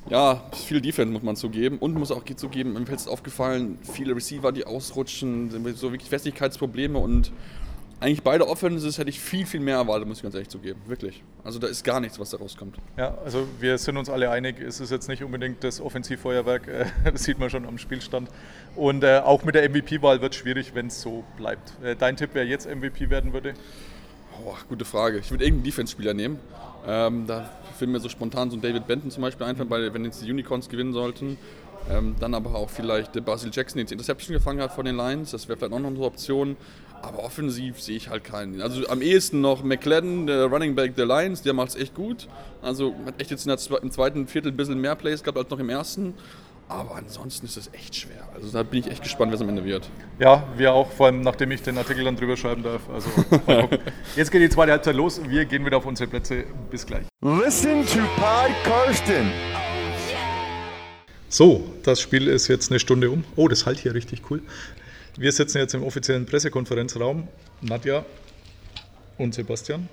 Ja, 0.09 0.43
viel 0.67 0.81
Defense 0.81 1.13
muss 1.13 1.23
man 1.23 1.37
zugeben 1.37 1.79
und 1.79 1.95
muss 1.95 2.11
auch 2.11 2.25
zugeben, 2.25 2.73
mir 2.73 2.89
es 2.91 3.07
aufgefallen, 3.07 3.79
viele 3.83 4.17
Receiver, 4.17 4.51
die 4.51 4.65
ausrutschen, 4.65 5.51
so 5.75 5.93
wirklich 5.93 6.09
Festigkeitsprobleme 6.09 6.99
und 6.99 7.31
eigentlich 8.01 8.23
beide 8.23 8.49
Offenses 8.49 8.97
hätte 8.97 9.11
ich 9.11 9.21
viel, 9.21 9.45
viel 9.45 9.61
mehr 9.61 9.77
erwartet, 9.77 10.09
muss 10.09 10.19
ich 10.19 10.23
ganz 10.23 10.35
ehrlich 10.35 10.49
zugeben. 10.49 10.81
Wirklich. 10.87 11.23
Also 11.45 11.59
da 11.59 11.67
ist 11.67 11.85
gar 11.85 12.01
nichts, 12.01 12.19
was 12.19 12.31
da 12.31 12.39
rauskommt. 12.39 12.77
Ja, 12.97 13.19
also 13.25 13.47
wir 13.61 13.77
sind 13.77 13.99
uns 13.99 14.09
alle 14.09 14.31
einig, 14.31 14.59
es 14.59 14.81
ist 14.81 14.91
jetzt 14.91 15.09
nicht 15.09 15.23
unbedingt 15.23 15.63
das 15.63 15.81
Offensivfeuerwerk, 15.83 16.67
äh, 16.67 16.87
das 17.13 17.25
sieht 17.25 17.39
man 17.39 17.51
schon 17.51 17.67
am 17.67 17.77
Spielstand. 17.77 18.31
Und 18.75 19.05
äh, 19.05 19.21
auch 19.23 19.45
mit 19.45 19.55
der 19.55 19.69
MVP-Wahl 19.69 20.23
wird 20.23 20.33
es 20.33 20.39
schwierig, 20.39 20.75
wenn 20.75 20.87
es 20.87 21.03
so 21.03 21.25
bleibt. 21.37 21.75
Äh, 21.83 21.95
dein 21.95 22.17
Tipp, 22.17 22.31
wer 22.33 22.47
jetzt 22.47 22.67
MVP 22.67 23.11
werden 23.11 23.35
würde? 23.35 23.53
Oh, 24.47 24.55
gute 24.69 24.87
Frage. 24.87 25.19
Ich 25.19 25.31
würde 25.31 25.45
irgendeinen 25.45 25.65
Defense-Spieler 25.65 26.15
nehmen. 26.15 26.39
Ähm, 26.87 27.27
da 27.27 27.51
finden 27.79 27.93
mir 27.93 28.01
so 28.01 28.09
spontan 28.09 28.51
so 28.51 28.57
ein 28.57 28.63
David 28.63 28.87
Benton 28.87 29.11
zum 29.11 29.23
Beispiel 29.23 29.47
einfach, 29.47 29.67
weil 29.69 29.93
wenn 29.93 30.07
jetzt 30.07 30.23
die 30.23 30.31
Unicorns 30.31 30.71
gewinnen 30.71 30.95
sollten. 30.95 31.37
Ähm, 31.91 32.15
dann 32.21 32.35
aber 32.35 32.55
auch 32.55 32.71
vielleicht 32.71 33.25
Basil 33.25 33.51
Jackson, 33.53 33.79
der 33.79 33.87
die 33.87 33.95
Interception 33.95 34.35
gefangen 34.35 34.61
hat 34.61 34.73
von 34.73 34.85
den 34.85 34.97
Lions. 34.97 35.31
Das 35.31 35.49
wäre 35.49 35.59
vielleicht 35.59 35.73
auch 35.73 35.79
noch 35.79 35.89
eine 35.89 36.01
Option. 36.01 36.57
Aber 37.03 37.25
offensiv 37.25 37.81
sehe 37.81 37.97
ich 37.97 38.11
halt 38.11 38.25
keinen. 38.25 38.61
Also 38.61 38.87
am 38.89 39.01
ehesten 39.01 39.41
noch 39.41 39.63
McLaren, 39.63 40.27
der 40.27 40.47
Running 40.47 40.75
Back 40.75 40.97
der 40.97 41.07
Lions, 41.07 41.43
der 41.43 41.55
macht 41.55 41.71
es 41.71 41.77
echt 41.77 41.95
gut. 41.95 42.29
Also 42.61 42.95
hat 43.07 43.21
echt 43.21 43.31
jetzt 43.31 43.47
im 43.47 43.91
zweiten 43.91 44.27
Viertel 44.27 44.53
ein 44.53 44.57
bisschen 44.57 44.81
mehr 44.81 44.95
Plays 44.97 45.23
gehabt 45.23 45.39
als 45.39 45.49
noch 45.49 45.59
im 45.59 45.71
ersten. 45.71 46.15
Aber 46.69 46.95
ansonsten 46.95 47.47
ist 47.47 47.57
es 47.57 47.69
echt 47.73 47.97
schwer. 47.97 48.29
Also 48.33 48.49
da 48.53 48.63
bin 48.63 48.79
ich 48.79 48.87
echt 48.89 49.03
gespannt, 49.03 49.33
was 49.33 49.41
am 49.41 49.49
Ende 49.49 49.65
wird. 49.65 49.91
Ja, 50.21 50.47
wir 50.57 50.73
auch, 50.73 50.93
vor 50.93 51.07
allem 51.07 51.21
nachdem 51.21 51.51
ich 51.51 51.63
den 51.63 51.77
Artikel 51.77 52.05
dann 52.05 52.15
drüber 52.15 52.37
schreiben 52.37 52.63
darf. 52.63 52.83
Also 52.89 53.11
jetzt 54.17 54.31
geht 54.31 54.43
die 54.43 54.49
zweite 54.51 54.71
Halbzeit 54.71 54.95
los. 54.95 55.21
Wir 55.27 55.47
gehen 55.47 55.67
wieder 55.67 55.79
auf 55.79 55.87
unsere 55.87 56.09
Plätze. 56.09 56.45
Bis 56.71 56.87
gleich. 56.87 57.07
Listen 57.23 57.85
to 57.87 57.99
Pod 58.17 58.53
Karsten. 58.63 59.33
So, 61.29 61.65
das 61.83 62.01
Spiel 62.01 62.29
ist 62.29 62.47
jetzt 62.49 62.71
eine 62.71 62.79
Stunde 62.79 63.11
um. 63.11 63.25
Oh, 63.35 63.49
das 63.49 63.67
halt 63.67 63.79
hier 63.79 63.95
richtig 63.95 64.23
cool. 64.31 64.43
Wir 65.17 65.33
sitzen 65.33 65.59
jetzt 65.59 65.75
im 65.75 65.83
offiziellen 65.83 66.27
Pressekonferenzraum. 66.27 67.29
Nadja 67.61 68.05
und 69.19 69.35
Sebastian. 69.35 69.89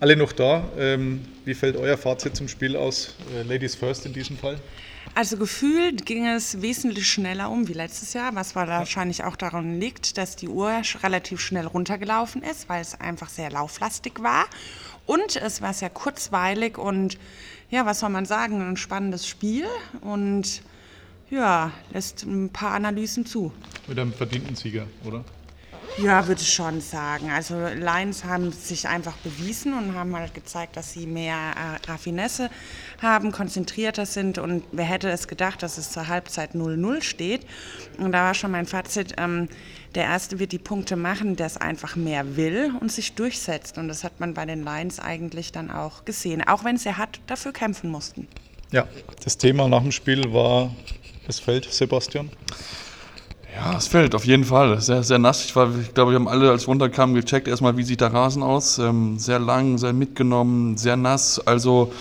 Alle 0.00 0.16
noch 0.16 0.32
da. 0.32 0.68
Ähm, 0.76 1.24
wie 1.44 1.54
fällt 1.54 1.76
euer 1.76 1.96
Fazit 1.96 2.34
zum 2.34 2.48
Spiel 2.48 2.76
aus? 2.76 3.14
Äh, 3.34 3.42
Ladies 3.42 3.76
first 3.76 4.04
in 4.04 4.12
diesem 4.12 4.36
Fall? 4.36 4.58
Also 5.14 5.36
gefühlt 5.36 6.06
ging 6.06 6.26
es 6.26 6.60
wesentlich 6.60 7.08
schneller 7.08 7.50
um 7.50 7.68
wie 7.68 7.72
letztes 7.72 8.12
Jahr, 8.14 8.34
was 8.34 8.56
wahrscheinlich 8.56 9.24
auch 9.24 9.36
daran 9.36 9.78
liegt, 9.78 10.18
dass 10.18 10.36
die 10.36 10.48
Uhr 10.48 10.82
relativ 11.02 11.40
schnell 11.40 11.66
runtergelaufen 11.66 12.42
ist, 12.42 12.68
weil 12.68 12.80
es 12.80 13.00
einfach 13.00 13.28
sehr 13.28 13.50
lauflastig 13.50 14.22
war. 14.22 14.46
Und 15.06 15.36
es 15.36 15.62
war 15.62 15.72
sehr 15.72 15.90
kurzweilig 15.90 16.78
und 16.78 17.18
ja, 17.70 17.86
was 17.86 18.00
soll 18.00 18.10
man 18.10 18.26
sagen, 18.26 18.60
ein 18.60 18.76
spannendes 18.76 19.26
Spiel. 19.26 19.66
Und 20.00 20.62
ja, 21.32 21.72
lässt 21.92 22.24
ein 22.24 22.50
paar 22.50 22.72
Analysen 22.72 23.24
zu. 23.24 23.52
Mit 23.88 23.98
einem 23.98 24.12
verdienten 24.12 24.54
Sieger, 24.54 24.86
oder? 25.04 25.24
Ja, 25.98 26.26
würde 26.26 26.40
ich 26.40 26.52
schon 26.52 26.80
sagen. 26.80 27.30
Also 27.30 27.54
Lions 27.66 28.24
haben 28.24 28.50
sich 28.50 28.88
einfach 28.88 29.16
bewiesen 29.18 29.74
und 29.74 29.94
haben 29.94 30.16
halt 30.16 30.32
gezeigt, 30.32 30.76
dass 30.76 30.92
sie 30.92 31.06
mehr 31.06 31.36
äh, 31.36 31.90
Raffinesse 31.90 32.50
haben, 33.02 33.30
konzentrierter 33.30 34.06
sind 34.06 34.38
und 34.38 34.62
wer 34.72 34.86
hätte 34.86 35.10
es 35.10 35.28
gedacht, 35.28 35.62
dass 35.62 35.76
es 35.76 35.90
zur 35.90 36.08
Halbzeit 36.08 36.54
0-0 36.54 37.02
steht. 37.02 37.46
Und 37.98 38.12
da 38.12 38.24
war 38.24 38.34
schon 38.34 38.52
mein 38.52 38.64
Fazit, 38.64 39.14
ähm, 39.18 39.48
der 39.94 40.04
Erste 40.04 40.38
wird 40.38 40.52
die 40.52 40.58
Punkte 40.58 40.96
machen, 40.96 41.36
der 41.36 41.46
es 41.46 41.58
einfach 41.58 41.96
mehr 41.96 42.36
will 42.36 42.72
und 42.80 42.90
sich 42.90 43.14
durchsetzt. 43.14 43.76
Und 43.76 43.88
das 43.88 44.02
hat 44.02 44.18
man 44.18 44.32
bei 44.32 44.46
den 44.46 44.64
Lions 44.64 44.98
eigentlich 44.98 45.52
dann 45.52 45.70
auch 45.70 46.06
gesehen, 46.06 46.42
auch 46.46 46.64
wenn 46.64 46.78
sie 46.78 46.94
hart 46.94 47.20
dafür 47.26 47.52
kämpfen 47.52 47.90
mussten. 47.90 48.28
Ja, 48.70 48.88
das 49.22 49.36
Thema 49.36 49.68
nach 49.68 49.82
dem 49.82 49.92
Spiel 49.92 50.32
war 50.32 50.74
das 51.26 51.38
Feld, 51.38 51.66
Sebastian? 51.70 52.30
Ja, 53.54 53.76
es 53.76 53.86
fällt 53.86 54.14
auf 54.14 54.24
jeden 54.24 54.44
Fall. 54.44 54.80
Sehr, 54.80 55.02
sehr 55.02 55.18
nass. 55.18 55.44
Ich, 55.44 55.54
war, 55.54 55.68
ich 55.78 55.92
glaube, 55.92 56.12
wir 56.12 56.18
haben 56.18 56.28
alle, 56.28 56.50
als 56.50 56.62
wir 56.62 56.68
runterkamen, 56.68 57.14
gecheckt, 57.14 57.48
erstmal, 57.48 57.76
wie 57.76 57.82
sieht 57.82 58.00
der 58.00 58.12
Rasen 58.12 58.42
aus. 58.42 58.78
Ähm, 58.78 59.18
sehr 59.18 59.38
lang, 59.38 59.76
sehr 59.78 59.92
mitgenommen, 59.92 60.78
sehr 60.78 60.96
nass. 60.96 61.38
Also 61.38 61.92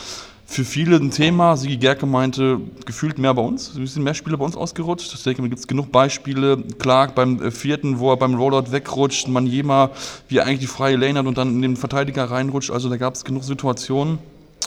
für 0.45 0.65
viele 0.65 0.97
ein 0.97 1.11
Thema. 1.11 1.57
Sigi 1.57 1.77
Gerke 1.77 2.05
meinte, 2.05 2.59
gefühlt 2.85 3.17
mehr 3.17 3.33
bei 3.33 3.41
uns. 3.41 3.75
Es 3.75 3.93
sind 3.93 4.03
mehr 4.03 4.13
Spiele 4.13 4.37
bei 4.37 4.45
uns 4.45 4.55
ausgerutscht. 4.55 5.13
Ich 5.13 5.23
denke, 5.23 5.41
da 5.41 5.47
gibt 5.47 5.59
es 5.59 5.67
genug 5.67 5.91
Beispiele. 5.91 6.57
Clark 6.79 7.15
beim 7.15 7.41
äh, 7.41 7.51
vierten, 7.51 7.99
wo 7.99 8.11
er 8.11 8.17
beim 8.17 8.35
Rollout 8.35 8.71
wegrutscht. 8.71 9.27
Manjema, 9.27 9.91
wie 10.29 10.37
er 10.37 10.45
eigentlich 10.45 10.59
die 10.59 10.67
freie 10.67 10.95
Lane 10.95 11.19
hat 11.19 11.25
und 11.25 11.37
dann 11.37 11.49
in 11.55 11.61
den 11.61 11.77
Verteidiger 11.77 12.25
reinrutscht. 12.31 12.71
Also 12.71 12.89
da 12.89 12.97
gab 12.97 13.15
es 13.15 13.25
genug 13.25 13.43
Situationen. 13.43 14.19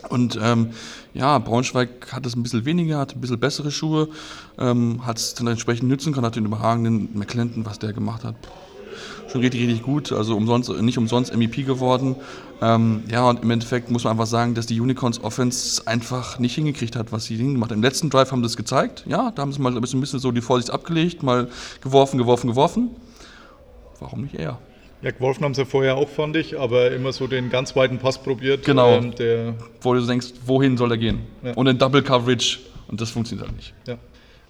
Und 0.08 0.38
ähm, 0.42 0.70
ja, 1.12 1.38
Braunschweig 1.38 2.12
hat 2.12 2.26
es 2.26 2.36
ein 2.36 2.42
bisschen 2.42 2.64
weniger, 2.64 2.98
hat 2.98 3.14
ein 3.14 3.20
bisschen 3.20 3.38
bessere 3.38 3.70
Schuhe, 3.70 4.08
ähm, 4.58 5.06
hat 5.06 5.18
es 5.18 5.34
dann 5.34 5.46
entsprechend 5.46 5.88
nützen 5.88 6.12
können, 6.12 6.26
hat 6.26 6.36
den 6.36 6.46
überragenden 6.46 7.10
McClendon, 7.14 7.64
was 7.64 7.78
der 7.78 7.92
gemacht 7.92 8.24
hat, 8.24 8.34
schon 9.30 9.40
richtig, 9.40 9.62
richtig 9.62 9.82
gut. 9.82 10.12
Also 10.12 10.36
umsonst, 10.36 10.70
nicht 10.70 10.98
umsonst 10.98 11.34
MVP 11.34 11.62
geworden. 11.64 12.16
Ähm, 12.60 13.02
ja, 13.10 13.28
und 13.28 13.42
im 13.42 13.50
Endeffekt 13.50 13.90
muss 13.90 14.04
man 14.04 14.12
einfach 14.12 14.26
sagen, 14.26 14.54
dass 14.54 14.66
die 14.66 14.80
Unicorns 14.80 15.22
Offense 15.22 15.86
einfach 15.86 16.38
nicht 16.38 16.54
hingekriegt 16.54 16.96
hat, 16.96 17.12
was 17.12 17.24
sie 17.24 17.36
hingemacht 17.36 17.70
haben. 17.70 17.78
Im 17.78 17.82
letzten 17.82 18.10
Drive 18.10 18.30
haben 18.30 18.40
sie 18.40 18.44
das 18.44 18.56
gezeigt. 18.56 19.04
Ja, 19.06 19.32
da 19.32 19.42
haben 19.42 19.52
sie 19.52 19.60
mal 19.60 19.74
ein 19.74 19.80
bisschen, 19.80 19.98
ein 19.98 20.02
bisschen 20.02 20.20
so 20.20 20.30
die 20.30 20.40
Vorsicht 20.40 20.70
abgelegt, 20.70 21.22
mal 21.22 21.48
geworfen, 21.80 22.18
geworfen, 22.18 22.48
geworfen. 22.48 22.90
Warum 24.00 24.22
nicht 24.22 24.34
eher? 24.34 24.58
Ja, 25.04 25.10
geworfen 25.10 25.44
haben 25.44 25.52
sie 25.52 25.66
vorher 25.66 25.98
auch, 25.98 26.08
fand 26.08 26.34
ich, 26.34 26.58
aber 26.58 26.90
immer 26.92 27.12
so 27.12 27.26
den 27.26 27.50
ganz 27.50 27.76
weiten 27.76 27.98
Pass 27.98 28.22
probiert. 28.22 28.64
Genau. 28.64 28.96
Ähm, 28.96 29.14
der, 29.14 29.54
Wo 29.82 29.92
du 29.92 30.00
denkst, 30.00 30.28
wohin 30.46 30.78
soll 30.78 30.92
er 30.92 30.96
gehen? 30.96 31.20
Ja. 31.42 31.52
Und 31.52 31.66
in 31.66 31.76
Double 31.76 32.02
Coverage. 32.02 32.60
Und 32.88 33.02
das 33.02 33.10
funktioniert 33.10 33.48
halt 33.48 33.56
nicht. 33.56 33.74
ja. 33.86 33.98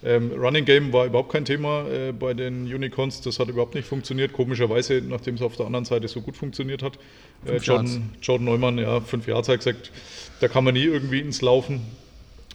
ähm, 0.04 0.30
Running 0.30 0.64
Game 0.64 0.92
war 0.92 1.06
überhaupt 1.06 1.32
kein 1.32 1.44
Thema 1.44 1.88
äh, 1.88 2.12
bei 2.12 2.34
den 2.34 2.72
Unicorns. 2.72 3.20
Das 3.20 3.40
hat 3.40 3.48
überhaupt 3.48 3.74
nicht 3.74 3.88
funktioniert. 3.88 4.32
Komischerweise, 4.32 5.02
nachdem 5.04 5.34
es 5.34 5.42
auf 5.42 5.56
der 5.56 5.66
anderen 5.66 5.86
Seite 5.86 6.06
so 6.06 6.20
gut 6.20 6.36
funktioniert 6.36 6.84
hat. 6.84 7.00
Äh. 7.46 7.56
Jordan, 7.56 8.10
Jordan 8.22 8.44
Neumann, 8.44 8.78
ja, 8.78 9.00
fünf 9.00 9.26
Jahre 9.26 9.42
hat 9.44 9.58
gesagt, 9.58 9.90
da 10.38 10.46
kann 10.46 10.62
man 10.62 10.74
nie 10.74 10.84
irgendwie 10.84 11.18
ins 11.18 11.42
Laufen. 11.42 11.80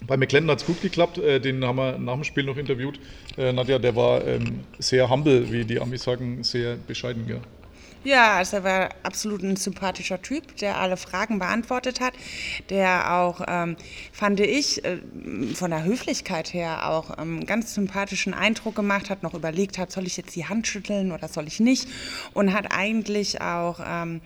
Bei 0.07 0.15
McLendon 0.15 0.51
hat 0.51 0.61
es 0.61 0.65
gut 0.65 0.81
geklappt, 0.81 1.17
äh, 1.17 1.41
den 1.41 1.65
haben 1.65 1.75
wir 1.75 1.97
nach 1.97 2.13
dem 2.13 2.23
Spiel 2.23 2.45
noch 2.45 2.55
interviewt. 2.55 2.97
Äh, 3.37 3.51
Nadja, 3.51 3.77
der 3.77 3.97
war 3.97 4.25
ähm, 4.25 4.61
sehr 4.77 5.09
humble, 5.09 5.51
wie 5.51 5.65
die 5.65 5.81
Amis 5.81 6.03
sagen, 6.03 6.45
sehr 6.45 6.77
bescheiden. 6.77 7.27
Ja. 7.27 7.41
Ja, 8.05 8.37
also 8.37 8.57
er 8.57 8.63
war 8.63 8.89
absolut 9.03 9.43
ein 9.43 9.57
sympathischer 9.57 10.21
Typ, 10.21 10.55
der 10.57 10.77
alle 10.77 10.95
Fragen 10.95 11.37
beantwortet 11.37 11.99
hat, 11.99 12.13
der 12.69 13.13
auch, 13.13 13.41
ähm, 13.45 13.75
fand 14.13 14.39
ich, 14.39 14.85
äh, 14.85 14.99
von 15.53 15.71
der 15.71 15.83
Höflichkeit 15.83 16.53
her 16.53 16.89
auch 16.89 17.17
ähm, 17.17 17.45
ganz 17.45 17.73
sympathischen 17.73 18.33
Eindruck 18.33 18.75
gemacht 18.75 19.09
hat, 19.09 19.21
noch 19.21 19.33
überlegt 19.33 19.77
hat, 19.77 19.91
soll 19.91 20.07
ich 20.07 20.15
jetzt 20.15 20.33
die 20.37 20.45
Hand 20.45 20.65
schütteln 20.65 21.11
oder 21.11 21.27
soll 21.27 21.47
ich 21.47 21.59
nicht? 21.59 21.89
Und 22.33 22.53
hat 22.53 22.71
eigentlich 22.71 23.41
auch... 23.41 23.79
Ähm, 23.85 24.21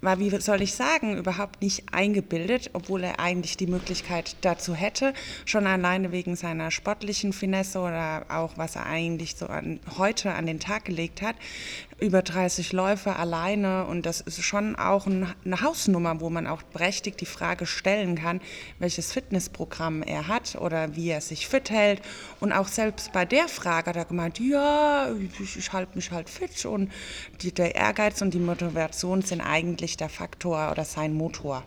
war, 0.00 0.18
wie 0.18 0.30
soll 0.40 0.62
ich 0.62 0.74
sagen, 0.74 1.16
überhaupt 1.16 1.60
nicht 1.62 1.92
eingebildet, 1.92 2.70
obwohl 2.72 3.04
er 3.04 3.20
eigentlich 3.20 3.56
die 3.56 3.66
Möglichkeit 3.66 4.36
dazu 4.40 4.74
hätte, 4.74 5.12
schon 5.44 5.66
alleine 5.66 6.12
wegen 6.12 6.36
seiner 6.36 6.70
sportlichen 6.70 7.32
Finesse 7.32 7.80
oder 7.80 8.24
auch 8.28 8.56
was 8.56 8.76
er 8.76 8.86
eigentlich 8.86 9.36
so 9.36 9.46
an, 9.46 9.80
heute 9.98 10.32
an 10.32 10.46
den 10.46 10.60
Tag 10.60 10.86
gelegt 10.86 11.22
hat. 11.22 11.36
Über 11.98 12.22
30 12.22 12.72
Läufe 12.72 13.16
alleine 13.16 13.84
und 13.84 14.06
das 14.06 14.22
ist 14.22 14.42
schon 14.42 14.74
auch 14.74 15.06
ein, 15.06 15.34
eine 15.44 15.60
Hausnummer, 15.60 16.18
wo 16.20 16.30
man 16.30 16.46
auch 16.46 16.62
berechtigt 16.62 17.20
die 17.20 17.26
Frage 17.26 17.66
stellen 17.66 18.14
kann, 18.14 18.40
welches 18.78 19.12
Fitnessprogramm 19.12 20.02
er 20.02 20.26
hat 20.26 20.54
oder 20.54 20.96
wie 20.96 21.10
er 21.10 21.20
sich 21.20 21.46
fit 21.46 21.68
hält. 21.68 22.00
Und 22.40 22.52
auch 22.52 22.68
selbst 22.68 23.12
bei 23.12 23.26
der 23.26 23.48
Frage 23.48 23.90
hat 23.90 23.96
er 23.96 24.06
gemeint, 24.06 24.40
ja, 24.40 25.10
ich, 25.40 25.58
ich 25.58 25.72
halte 25.74 25.94
mich 25.94 26.10
halt 26.10 26.30
fit 26.30 26.64
und 26.64 26.90
die, 27.42 27.52
der 27.52 27.74
Ehrgeiz 27.74 28.22
und 28.22 28.32
die 28.32 28.38
Motivation 28.38 29.20
sind 29.20 29.42
eigentlich 29.42 29.89
der 29.96 30.08
Faktor 30.08 30.70
oder 30.70 30.84
sein 30.84 31.14
Motor. 31.14 31.62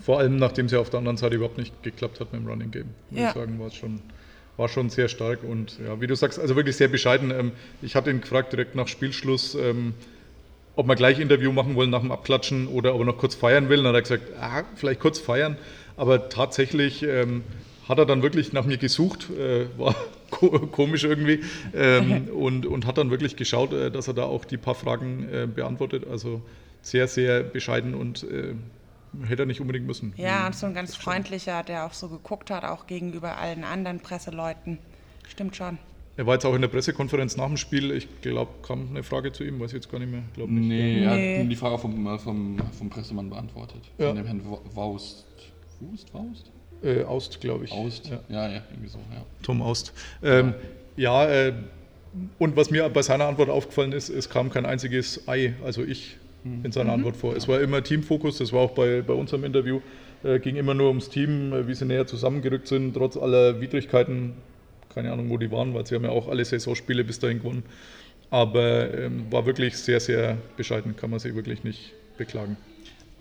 Vor 0.00 0.18
allem, 0.18 0.36
nachdem 0.36 0.66
es 0.66 0.72
ja 0.72 0.78
auf 0.80 0.90
der 0.90 0.98
anderen 0.98 1.16
Seite 1.16 1.36
überhaupt 1.36 1.58
nicht 1.58 1.82
geklappt 1.82 2.20
hat 2.20 2.32
mit 2.32 2.42
dem 2.42 2.48
Running 2.48 2.70
Game. 2.70 2.86
Würde 3.10 3.22
Ja. 3.22 3.28
ich 3.28 3.34
sagen, 3.34 3.60
war 3.60 3.66
es 3.66 3.74
schon, 3.74 4.00
war 4.56 4.68
schon 4.68 4.90
sehr 4.90 5.08
stark 5.08 5.44
und 5.44 5.78
ja, 5.84 6.00
wie 6.00 6.06
du 6.06 6.14
sagst, 6.16 6.38
also 6.38 6.56
wirklich 6.56 6.76
sehr 6.76 6.88
bescheiden. 6.88 7.30
Ähm, 7.30 7.52
ich 7.82 7.94
hatte 7.94 8.10
ihn 8.10 8.20
gefragt 8.20 8.52
direkt 8.52 8.74
nach 8.74 8.88
Spielschluss, 8.88 9.54
ähm, 9.54 9.94
ob 10.76 10.88
wir 10.88 10.96
gleich 10.96 11.18
Interview 11.20 11.52
machen 11.52 11.74
wollen 11.74 11.90
nach 11.90 12.00
dem 12.00 12.10
Abklatschen 12.10 12.66
oder 12.68 12.94
ob 12.94 13.02
er 13.02 13.04
noch 13.04 13.18
kurz 13.18 13.34
feiern 13.34 13.68
will. 13.68 13.78
Und 13.80 13.84
dann 13.84 13.94
hat 13.94 14.10
er 14.10 14.18
gesagt, 14.18 14.32
ah, 14.40 14.62
vielleicht 14.74 15.00
kurz 15.00 15.18
feiern. 15.18 15.58
Aber 15.98 16.30
tatsächlich 16.30 17.02
ähm, 17.02 17.42
hat 17.86 17.98
er 17.98 18.06
dann 18.06 18.22
wirklich 18.22 18.54
nach 18.54 18.64
mir 18.64 18.78
gesucht, 18.78 19.28
äh, 19.30 19.66
war 19.78 19.94
ko 20.30 20.48
komisch 20.68 21.04
irgendwie 21.04 21.40
und, 22.34 22.64
und 22.64 22.86
hat 22.86 22.96
dann 22.96 23.10
wirklich 23.10 23.36
geschaut, 23.36 23.74
äh, 23.74 23.90
dass 23.90 24.08
er 24.08 24.14
da 24.14 24.22
auch 24.22 24.46
die 24.46 24.56
paar 24.56 24.74
Fragen 24.74 25.28
äh, 25.30 25.46
beantwortet. 25.46 26.06
Also 26.10 26.40
sehr, 26.82 27.08
sehr 27.08 27.42
bescheiden 27.42 27.94
und 27.94 28.24
äh, 28.24 28.54
hätte 29.26 29.42
er 29.42 29.46
nicht 29.46 29.60
unbedingt 29.60 29.86
müssen. 29.86 30.12
Ja, 30.16 30.46
und 30.46 30.54
so 30.54 30.66
ein 30.66 30.74
ganz 30.74 30.94
freundlicher, 30.96 31.62
der 31.62 31.86
auch 31.86 31.92
so 31.92 32.08
geguckt 32.08 32.50
hat, 32.50 32.64
auch 32.64 32.86
gegenüber 32.86 33.38
allen 33.38 33.64
anderen 33.64 34.00
Presseleuten. 34.00 34.78
Stimmt 35.28 35.56
schon. 35.56 35.78
Er 36.16 36.26
war 36.26 36.34
jetzt 36.34 36.44
auch 36.44 36.54
in 36.54 36.60
der 36.60 36.68
Pressekonferenz 36.68 37.36
nach 37.38 37.46
dem 37.46 37.56
Spiel. 37.56 37.90
Ich 37.92 38.06
glaube, 38.20 38.50
kam 38.66 38.88
eine 38.90 39.02
Frage 39.02 39.32
zu 39.32 39.44
ihm, 39.44 39.58
weiß 39.60 39.70
ich 39.70 39.76
jetzt 39.76 39.90
gar 39.90 39.98
nicht 39.98 40.10
mehr. 40.10 40.22
Glaub 40.34 40.50
nicht. 40.50 40.68
Nee, 40.68 41.04
er 41.04 41.14
Nee. 41.14 41.42
hat 41.44 41.50
die 41.50 41.56
Frage 41.56 41.78
vom, 41.78 42.18
vom, 42.18 42.58
vom 42.78 42.90
Pressemann 42.90 43.30
beantwortet. 43.30 43.80
Ja. 43.96 44.08
Von 44.08 44.16
dem 44.16 44.26
Herrn 44.26 44.44
Wa- 44.44 44.60
Waust. 44.74 45.24
Wust? 45.80 46.12
Waust? 46.12 46.50
Äh, 46.82 47.04
Aust, 47.04 47.40
glaube 47.40 47.64
ich. 47.64 47.72
Aust? 47.72 48.08
Ja, 48.08 48.20
Ja. 48.28 48.48
ja, 48.50 48.62
irgendwie 48.70 48.88
so, 48.90 48.98
ja. 49.14 49.24
Tom 49.42 49.62
Aust. 49.62 49.92
Ähm, 50.22 50.52
ja, 50.96 51.24
äh, 51.30 51.54
und 52.38 52.56
was 52.56 52.70
mir 52.70 52.88
bei 52.90 53.00
seiner 53.02 53.26
Antwort 53.26 53.48
aufgefallen 53.48 53.92
ist, 53.92 54.10
es 54.10 54.28
kam 54.28 54.50
kein 54.50 54.66
einziges 54.66 55.26
Ei, 55.28 55.54
also 55.64 55.82
ich, 55.82 56.18
in 56.44 56.72
seiner 56.72 56.92
Antwort 56.92 57.16
vor. 57.16 57.36
Es 57.36 57.46
war 57.48 57.60
immer 57.60 57.82
Teamfokus, 57.82 58.38
das 58.38 58.52
war 58.52 58.60
auch 58.60 58.72
bei, 58.72 59.02
bei 59.02 59.14
unserem 59.14 59.44
Interview, 59.44 59.80
äh, 60.24 60.38
ging 60.38 60.56
immer 60.56 60.74
nur 60.74 60.88
ums 60.88 61.08
Team, 61.08 61.52
äh, 61.52 61.68
wie 61.68 61.74
sie 61.74 61.84
näher 61.84 62.06
zusammengerückt 62.06 62.68
sind, 62.68 62.94
trotz 62.94 63.16
aller 63.16 63.60
Widrigkeiten. 63.60 64.34
Keine 64.94 65.12
Ahnung, 65.12 65.30
wo 65.30 65.38
die 65.38 65.50
waren, 65.50 65.72
weil 65.74 65.86
sie 65.86 65.94
haben 65.94 66.04
ja 66.04 66.10
auch 66.10 66.28
alle 66.28 66.44
Saisonspiele 66.44 67.04
bis 67.04 67.18
dahin 67.18 67.38
gewonnen. 67.38 67.62
Aber 68.30 68.92
ähm, 68.92 69.26
war 69.30 69.46
wirklich 69.46 69.76
sehr, 69.76 70.00
sehr 70.00 70.36
bescheiden, 70.56 70.96
kann 70.96 71.10
man 71.10 71.18
sich 71.18 71.34
wirklich 71.34 71.64
nicht 71.64 71.92
beklagen. 72.16 72.56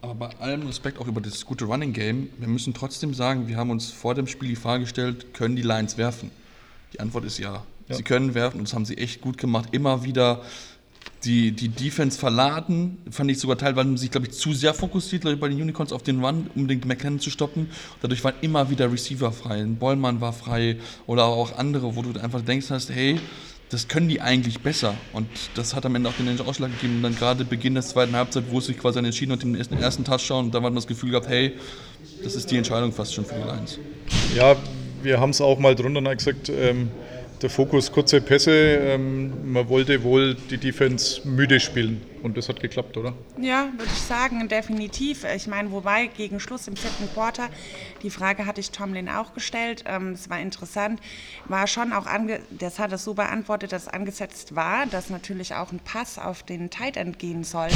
Aber 0.01 0.15
bei 0.15 0.29
allem 0.39 0.65
Respekt 0.65 0.97
auch 0.99 1.07
über 1.07 1.21
das 1.21 1.45
gute 1.45 1.65
Running 1.65 1.93
Game, 1.93 2.29
wir 2.39 2.47
müssen 2.47 2.73
trotzdem 2.73 3.13
sagen, 3.13 3.47
wir 3.47 3.57
haben 3.57 3.69
uns 3.69 3.91
vor 3.91 4.15
dem 4.15 4.25
Spiel 4.25 4.49
die 4.49 4.55
Frage 4.55 4.83
gestellt, 4.83 5.33
können 5.33 5.55
die 5.55 5.61
Lions 5.61 5.97
werfen? 5.97 6.31
Die 6.93 6.99
Antwort 6.99 7.25
ist 7.25 7.37
ja. 7.37 7.63
Ja. 7.87 7.95
Sie 7.95 8.03
können 8.03 8.33
werfen 8.33 8.57
und 8.59 8.67
das 8.67 8.73
haben 8.73 8.85
sie 8.85 8.97
echt 8.97 9.21
gut 9.21 9.37
gemacht. 9.37 9.69
Immer 9.73 10.03
wieder 10.03 10.41
die, 11.23 11.51
die 11.51 11.69
Defense 11.69 12.17
verladen, 12.17 12.97
fand 13.09 13.29
ich 13.29 13.39
sogar 13.39 13.57
teilweise 13.57 13.87
haben 13.87 13.97
sich, 13.97 14.09
glaube 14.09 14.27
ich, 14.27 14.33
zu 14.33 14.53
sehr 14.53 14.73
fokussiert 14.73 15.23
ich, 15.25 15.39
bei 15.39 15.49
den 15.49 15.61
Unicorns 15.61 15.93
auf 15.93 16.01
den 16.01 16.23
Run, 16.23 16.49
um 16.55 16.67
den 16.67 16.81
McLennan 16.85 17.19
zu 17.19 17.29
stoppen. 17.29 17.69
Dadurch 18.01 18.23
waren 18.23 18.33
immer 18.41 18.69
wieder 18.69 18.91
Receiver 18.91 19.31
frei. 19.31 19.61
Ein 19.61 19.75
Bollmann 19.75 20.19
war 20.19 20.33
frei 20.33 20.77
oder 21.05 21.25
auch 21.25 21.57
andere, 21.57 21.95
wo 21.95 22.01
du 22.01 22.19
einfach 22.19 22.41
denkst 22.41 22.71
hast, 22.71 22.89
hey, 22.89 23.19
das 23.69 23.87
können 23.87 24.09
die 24.09 24.19
eigentlich 24.19 24.59
besser. 24.59 24.95
Und 25.13 25.27
das 25.55 25.75
hat 25.75 25.85
am 25.85 25.95
Ende 25.95 26.09
auch 26.09 26.13
den 26.13 26.41
Ausschlag 26.41 26.71
gegeben. 26.71 26.97
Und 26.97 27.03
dann 27.03 27.15
gerade 27.15 27.45
Beginn 27.45 27.75
der 27.75 27.83
zweiten 27.83 28.15
Halbzeit, 28.15 28.45
wo 28.49 28.57
es 28.57 28.65
sich 28.65 28.77
quasi 28.77 28.99
entschieden 28.99 29.31
hat, 29.31 29.43
den 29.43 29.55
ersten, 29.55 29.77
ersten 29.77 30.03
Touchdown. 30.03 30.45
Und 30.45 30.55
da 30.55 30.61
war 30.61 30.69
dann 30.69 30.75
das 30.75 30.87
Gefühl 30.87 31.11
gehabt, 31.11 31.29
hey, 31.29 31.53
das 32.23 32.35
ist 32.35 32.51
die 32.51 32.57
Entscheidung 32.57 32.91
fast 32.91 33.13
schon 33.13 33.25
für 33.25 33.35
die 33.35 33.43
Lions. 33.43 33.79
Ja, 34.35 34.55
wir 35.03 35.19
haben 35.19 35.29
es 35.29 35.39
auch 35.39 35.57
mal 35.57 35.75
drunter 35.75 36.15
gesagt, 36.15 36.49
ähm, 36.49 36.89
der 37.41 37.49
Fokus 37.49 37.91
kurze 37.91 38.21
Pässe. 38.21 38.51
Ähm, 38.51 39.51
man 39.51 39.69
wollte 39.69 40.03
wohl 40.03 40.35
die 40.49 40.57
Defense 40.57 41.27
müde 41.27 41.59
spielen 41.59 42.01
und 42.23 42.37
das 42.37 42.49
hat 42.49 42.59
geklappt, 42.59 42.97
oder? 42.97 43.13
Ja, 43.37 43.69
würde 43.77 43.91
ich 43.91 44.01
sagen, 44.01 44.47
definitiv. 44.47 45.23
Ich 45.23 45.47
meine, 45.47 45.71
wobei 45.71 46.07
gegen 46.07 46.39
Schluss 46.39 46.67
im 46.67 46.75
vierten 46.75 47.11
Quarter, 47.13 47.49
die 48.03 48.09
Frage 48.09 48.45
hatte 48.45 48.61
ich 48.61 48.71
Tomlin 48.71 49.09
auch 49.09 49.33
gestellt, 49.33 49.83
ähm, 49.87 50.13
das 50.13 50.29
war 50.29 50.39
interessant, 50.39 51.01
war 51.45 51.67
schon 51.67 51.93
auch, 51.93 52.05
ange 52.05 52.41
das 52.49 52.79
hat 52.79 52.91
er 52.91 52.97
so 52.97 53.13
beantwortet, 53.13 53.71
dass 53.71 53.87
angesetzt 53.87 54.55
war, 54.55 54.85
dass 54.85 55.09
natürlich 55.09 55.55
auch 55.55 55.71
ein 55.71 55.79
Pass 55.79 56.19
auf 56.19 56.43
den 56.43 56.69
Tight 56.69 56.97
End 56.97 57.19
gehen 57.19 57.43
sollte. 57.43 57.75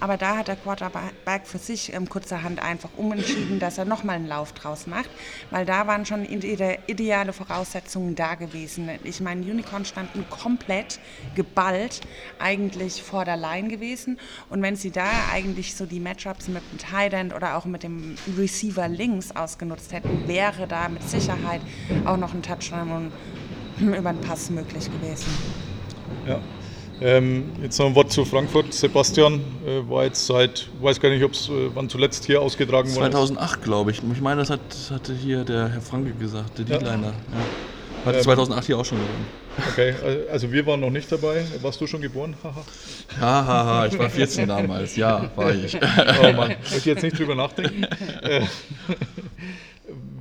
Aber 0.00 0.16
da 0.16 0.36
hat 0.36 0.48
der 0.48 0.56
Quarterback 0.56 1.46
für 1.46 1.58
sich 1.58 1.92
ähm, 1.92 2.08
kurzerhand 2.08 2.62
einfach 2.62 2.90
umentschieden, 2.96 3.58
dass 3.58 3.78
er 3.78 3.84
nochmal 3.84 4.16
einen 4.16 4.28
Lauf 4.28 4.52
draus 4.52 4.86
macht, 4.86 5.10
weil 5.50 5.66
da 5.66 5.86
waren 5.86 6.06
schon 6.06 6.24
ide 6.24 6.78
ideale 6.86 7.32
Voraussetzungen 7.32 8.14
da 8.14 8.34
gewesen. 8.34 8.88
Ich 9.04 9.20
meine, 9.20 9.42
Unicorn 9.42 9.84
standen 9.84 10.24
komplett 10.30 10.98
geballt 11.34 12.00
eigentlich 12.38 13.02
vor 13.02 13.24
der 13.24 13.36
Line 13.36 13.68
gewesen. 13.70 14.18
Und 14.50 14.60
wenn 14.60 14.76
sie 14.76 14.90
da 14.90 15.08
eigentlich 15.32 15.74
so 15.74 15.86
die 15.86 16.00
Matchups 16.00 16.48
mit 16.48 16.62
dem 16.70 16.78
Tight 16.78 17.12
End 17.14 17.34
oder 17.34 17.56
auch 17.56 17.64
mit 17.64 17.82
dem 17.82 18.16
Receiver 18.36 18.88
links 18.88 19.34
ausgenutzt 19.34 19.92
hätten, 19.92 20.28
wäre 20.28 20.66
da 20.66 20.88
mit 20.88 21.02
Sicherheit 21.08 21.62
auch 22.04 22.16
noch 22.18 22.34
ein 22.34 22.42
Touchdown 22.42 22.90
und 22.90 23.12
über 23.96 24.12
den 24.12 24.20
Pass 24.20 24.50
möglich 24.50 24.90
gewesen. 24.90 25.26
Ja. 26.26 26.40
Ähm, 27.02 27.44
jetzt 27.62 27.78
noch 27.78 27.86
ein 27.86 27.94
Wort 27.94 28.12
zu 28.12 28.26
Frankfurt. 28.26 28.74
Sebastian 28.74 29.40
äh, 29.66 29.88
war 29.88 30.04
jetzt 30.04 30.26
seit, 30.26 30.68
weiß 30.82 31.00
gar 31.00 31.08
nicht, 31.08 31.24
ob 31.24 31.32
es 31.32 31.48
äh, 31.48 31.70
wann 31.74 31.88
zuletzt 31.88 32.26
hier 32.26 32.42
ausgetragen 32.42 32.90
wurde. 32.90 33.10
2008, 33.10 33.62
glaube 33.62 33.90
ich. 33.90 34.02
Ich 34.12 34.20
meine, 34.20 34.40
das 34.42 34.50
hat, 34.50 34.60
hatte 34.90 35.14
hier 35.14 35.44
der 35.44 35.68
Herr 35.70 35.80
Franke 35.80 36.12
gesagt, 36.12 36.58
der 36.58 36.66
Ja. 36.66 36.78
D-Liner. 36.78 37.06
Ja. 37.06 37.14
Hat 38.04 38.22
2008 38.22 38.66
hier 38.66 38.78
auch 38.78 38.84
schon 38.84 38.98
gewonnen. 38.98 39.26
Okay, 39.72 39.90
äh, 39.90 40.30
also 40.30 40.50
wir 40.50 40.64
waren 40.66 40.80
noch 40.80 40.90
nicht 40.90 41.10
dabei. 41.10 41.44
Warst 41.60 41.80
du 41.80 41.86
schon 41.86 42.00
geboren? 42.00 42.34
Haha. 42.42 42.64
Hahaha, 43.20 43.86
ich 43.86 43.98
war 43.98 44.08
14 44.08 44.48
damals. 44.48 44.96
Ja, 44.96 45.30
war 45.36 45.54
ich. 45.54 45.76
oh 45.76 46.32
Mann, 46.32 46.48
möchte 46.48 46.76
ich 46.76 46.84
jetzt 46.84 47.02
nicht 47.02 47.18
drüber 47.18 47.34
nachdenken. 47.34 47.86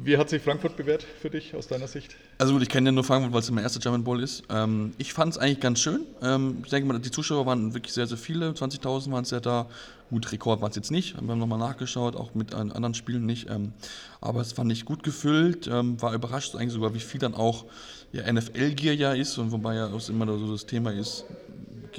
Wie 0.02 0.18
hat 0.18 0.30
sich 0.30 0.42
Frankfurt 0.42 0.78
bewährt 0.78 1.04
für 1.04 1.30
dich 1.30 1.56
aus 1.56 1.68
deiner 1.68 1.88
Sicht? 1.88 2.16
Also 2.38 2.54
gut, 2.54 2.62
ich 2.62 2.70
kenne 2.70 2.88
ja 2.88 2.92
nur 2.92 3.04
Frankfurt, 3.04 3.34
weil 3.34 3.42
es 3.42 3.52
mein 3.52 3.64
erster 3.64 3.80
German 3.82 4.04
Bowl 4.04 4.24
ist. 4.24 4.44
Ähm, 4.50 4.94
ich 4.98 5.14
fand 5.14 5.34
es 5.34 5.38
eigentlich 5.38 5.60
ganz 5.60 5.80
schön. 5.80 6.06
Ähm, 6.22 6.60
ich 6.64 6.70
denke 6.70 6.88
mal, 6.88 7.00
die 7.00 7.12
Zuschauer 7.12 7.46
waren 7.46 7.74
wirklich 7.74 7.94
sehr, 7.94 8.08
sehr 8.08 8.18
viele. 8.18 8.52
20.000 8.52 9.12
waren 9.12 9.24
es 9.24 9.32
ja 9.32 9.40
da. 9.40 9.68
Gut, 10.10 10.32
Rekord 10.32 10.62
war 10.62 10.70
es 10.70 10.76
jetzt 10.76 10.90
nicht. 10.90 11.22
Wir 11.22 11.28
haben 11.28 11.40
nochmal 11.40 11.60
nachgeschaut, 11.60 12.16
auch 12.16 12.34
mit 12.34 12.54
anderen 12.54 12.94
Spielen 12.94 13.26
nicht. 13.26 13.50
Ähm, 13.50 13.74
aber 14.22 14.42
es 14.42 14.54
fand 14.54 14.72
ich 14.72 14.86
gut 14.86 15.04
gefüllt. 15.04 15.68
Ähm, 15.68 16.02
war 16.02 16.14
überrascht 16.14 16.56
eigentlich 16.56 16.74
sogar, 16.74 16.94
wie 16.94 17.00
viel 17.00 17.20
dann 17.20 17.36
auch 17.36 17.66
ja, 18.12 18.32
NFL-Gear 18.32 18.96
ja 18.96 19.14
ist. 19.14 19.38
Und 19.38 19.52
wobei 19.52 19.76
ja 19.76 19.88
auch 19.88 20.10
immer 20.10 20.26
so 20.26 20.52
das 20.52 20.66
Thema 20.66 20.92
ist, 20.92 21.26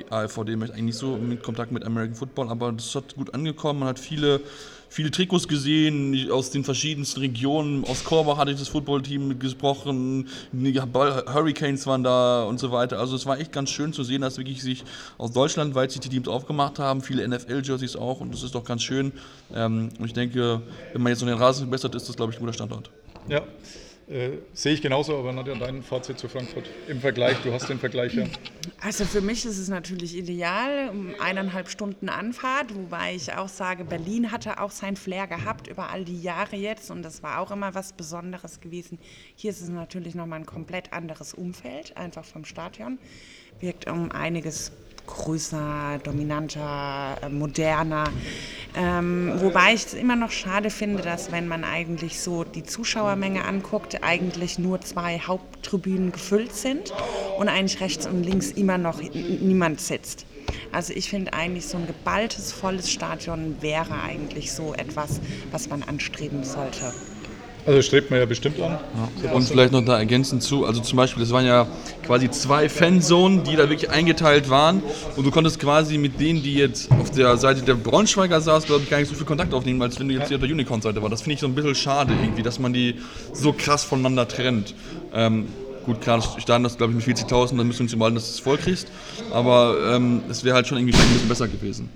AFVD 0.09 0.57
möchte 0.57 0.75
eigentlich 0.75 0.87
nicht 0.87 0.99
so 0.99 1.16
mit 1.16 1.42
Kontakt 1.42 1.73
mit 1.73 1.85
American 1.85 2.14
Football, 2.14 2.49
aber 2.49 2.73
das 2.73 2.95
hat 2.95 3.14
gut 3.16 3.35
angekommen. 3.35 3.80
Man 3.80 3.88
hat 3.88 3.99
viele, 3.99 4.40
viele 4.90 5.11
Trikots 5.11 5.49
gesehen 5.49 6.30
aus 6.30 6.50
den 6.50 6.64
verschiedensten 6.64 7.20
Regionen. 7.20 7.85
Aus 7.85 8.04
Korbach 8.04 8.37
hatte 8.37 8.50
ich 8.50 8.59
das 8.59 8.68
Footballteam 8.68 9.38
gesprochen, 9.38 10.28
Hurricanes 10.52 11.87
waren 11.87 12.02
da 12.02 12.42
und 12.42 12.61
so 12.61 12.73
weiter. 12.73 12.99
Also 12.99 13.16
es 13.16 13.25
war 13.25 13.38
echt 13.38 13.52
ganz 13.52 13.70
schön 13.70 13.92
zu 13.92 14.02
sehen, 14.02 14.20
dass 14.20 14.37
wirklich 14.37 14.62
sich 14.62 14.85
aus 15.16 15.32
Deutschland 15.32 15.75
weit 15.75 15.92
sich 15.92 16.00
die 16.00 16.09
Teams 16.09 16.28
aufgemacht 16.28 16.78
haben, 16.78 17.00
viele 17.00 17.26
NFL-Jerseys 17.26 17.97
auch 17.97 18.20
und 18.20 18.35
das 18.35 18.42
ist 18.42 18.54
doch 18.54 18.64
ganz 18.64 18.82
schön. 18.82 19.12
Ähm, 19.54 19.90
und 19.99 20.06
ich 20.06 20.12
denke, 20.12 20.61
wenn 20.92 21.02
man 21.02 21.12
jetzt 21.12 21.23
noch 21.23 21.28
den 21.28 21.38
Rasen 21.38 21.62
verbessert, 21.62 21.94
ist 21.94 22.09
das, 22.09 22.16
glaube 22.16 22.32
ich, 22.32 22.38
ein 22.38 22.40
guter 22.40 22.52
Standort. 22.52 22.90
Ja. 23.28 23.42
Äh, 24.10 24.38
sehe 24.54 24.72
ich 24.72 24.82
genauso, 24.82 25.16
aber 25.16 25.32
Nadja, 25.32 25.54
dein 25.54 25.84
Fazit 25.84 26.18
zu 26.18 26.28
Frankfurt 26.28 26.68
im 26.88 27.00
Vergleich, 27.00 27.36
du 27.44 27.52
hast 27.52 27.68
den 27.68 27.78
Vergleich 27.78 28.12
ja. 28.14 28.24
Also 28.80 29.04
für 29.04 29.20
mich 29.20 29.46
ist 29.46 29.56
es 29.56 29.68
natürlich 29.68 30.16
ideal, 30.16 30.88
um 30.88 31.14
eineinhalb 31.20 31.68
Stunden 31.68 32.08
Anfahrt, 32.08 32.74
wobei 32.74 33.14
ich 33.14 33.32
auch 33.32 33.46
sage, 33.48 33.84
Berlin 33.84 34.32
hatte 34.32 34.60
auch 34.60 34.72
sein 34.72 34.96
Flair 34.96 35.28
gehabt 35.28 35.68
über 35.68 35.90
all 35.90 36.04
die 36.04 36.20
Jahre 36.20 36.56
jetzt 36.56 36.90
und 36.90 37.04
das 37.04 37.22
war 37.22 37.38
auch 37.38 37.52
immer 37.52 37.72
was 37.76 37.92
Besonderes 37.92 38.60
gewesen. 38.60 38.98
Hier 39.36 39.52
ist 39.52 39.60
es 39.60 39.68
natürlich 39.68 40.16
nochmal 40.16 40.40
ein 40.40 40.46
komplett 40.46 40.92
anderes 40.92 41.32
Umfeld, 41.32 41.96
einfach 41.96 42.24
vom 42.24 42.44
Stadion, 42.44 42.98
wirkt 43.60 43.88
um 43.88 44.10
einiges 44.10 44.72
größer, 45.10 45.98
dominanter, 46.02 47.18
äh, 47.22 47.28
moderner. 47.28 48.04
Ähm, 48.76 49.32
wobei 49.36 49.74
ich 49.74 49.86
es 49.86 49.94
immer 49.94 50.16
noch 50.16 50.30
schade 50.30 50.70
finde, 50.70 51.02
dass 51.02 51.32
wenn 51.32 51.48
man 51.48 51.64
eigentlich 51.64 52.20
so 52.20 52.44
die 52.44 52.62
Zuschauermenge 52.62 53.44
anguckt, 53.44 54.02
eigentlich 54.02 54.58
nur 54.58 54.80
zwei 54.80 55.18
Haupttribünen 55.18 56.12
gefüllt 56.12 56.54
sind 56.54 56.92
und 57.38 57.48
eigentlich 57.48 57.80
rechts 57.80 58.06
und 58.06 58.22
links 58.22 58.52
immer 58.52 58.78
noch 58.78 59.00
niemand 59.12 59.80
sitzt. 59.80 60.24
Also 60.72 60.92
ich 60.92 61.10
finde 61.10 61.32
eigentlich 61.32 61.66
so 61.66 61.78
ein 61.78 61.86
geballtes, 61.86 62.52
volles 62.52 62.90
Stadion 62.90 63.56
wäre 63.60 64.00
eigentlich 64.02 64.52
so 64.52 64.72
etwas, 64.74 65.20
was 65.50 65.68
man 65.68 65.82
anstreben 65.82 66.44
sollte. 66.44 66.92
Also 67.66 67.82
strebt 67.82 68.10
man 68.10 68.20
ja 68.20 68.26
bestimmt 68.26 68.60
an. 68.60 68.78
Ja. 69.22 69.32
Und 69.32 69.42
vielleicht 69.42 69.72
noch 69.72 69.84
da 69.84 69.98
ergänzend 69.98 70.42
zu, 70.42 70.64
also 70.64 70.80
zum 70.80 70.96
Beispiel, 70.96 71.22
das 71.22 71.32
waren 71.32 71.44
ja 71.44 71.66
quasi 72.06 72.30
zwei 72.30 72.68
Fanzonen, 72.68 73.44
die 73.44 73.56
da 73.56 73.68
wirklich 73.68 73.90
eingeteilt 73.90 74.48
waren 74.50 74.82
und 75.16 75.24
du 75.24 75.30
konntest 75.30 75.60
quasi 75.60 75.98
mit 75.98 76.18
denen, 76.20 76.42
die 76.42 76.54
jetzt 76.54 76.90
auf 76.92 77.10
der 77.10 77.36
Seite 77.36 77.62
der 77.62 77.74
Braunschweiger 77.74 78.40
saß, 78.40 78.64
glaube 78.64 78.82
ich, 78.84 78.90
gar 78.90 78.98
nicht 78.98 79.08
so 79.08 79.14
viel 79.14 79.26
Kontakt 79.26 79.52
aufnehmen, 79.54 79.82
als 79.82 80.00
wenn 80.00 80.08
du 80.08 80.14
jetzt 80.14 80.28
hier 80.28 80.38
auf 80.38 80.42
der 80.42 80.50
Unicorn-Seite 80.50 81.00
warst. 81.02 81.12
Das 81.12 81.22
finde 81.22 81.34
ich 81.34 81.40
so 81.40 81.46
ein 81.46 81.54
bisschen 81.54 81.74
schade 81.74 82.14
irgendwie, 82.20 82.42
dass 82.42 82.58
man 82.58 82.72
die 82.72 82.96
so 83.32 83.52
krass 83.52 83.84
voneinander 83.84 84.26
trennt. 84.26 84.74
Ähm, 85.12 85.46
gut, 85.84 86.00
klar, 86.00 86.22
standen 86.38 86.64
das, 86.64 86.76
glaube 86.76 86.94
ich, 86.96 87.06
mit 87.06 87.18
40.000, 87.18 87.56
dann 87.56 87.66
müssen 87.66 87.80
wir 87.80 87.84
uns 87.84 87.92
überhalten, 87.92 88.14
dass 88.16 88.26
du 88.26 88.32
es 88.32 88.40
voll 88.40 88.56
kriegst, 88.56 88.88
aber 89.32 89.76
ähm, 89.94 90.22
es 90.28 90.44
wäre 90.44 90.54
halt 90.54 90.66
schon 90.66 90.78
irgendwie 90.78 90.96
ein 90.96 91.12
bisschen 91.12 91.28
besser 91.28 91.48
gewesen. 91.48 91.88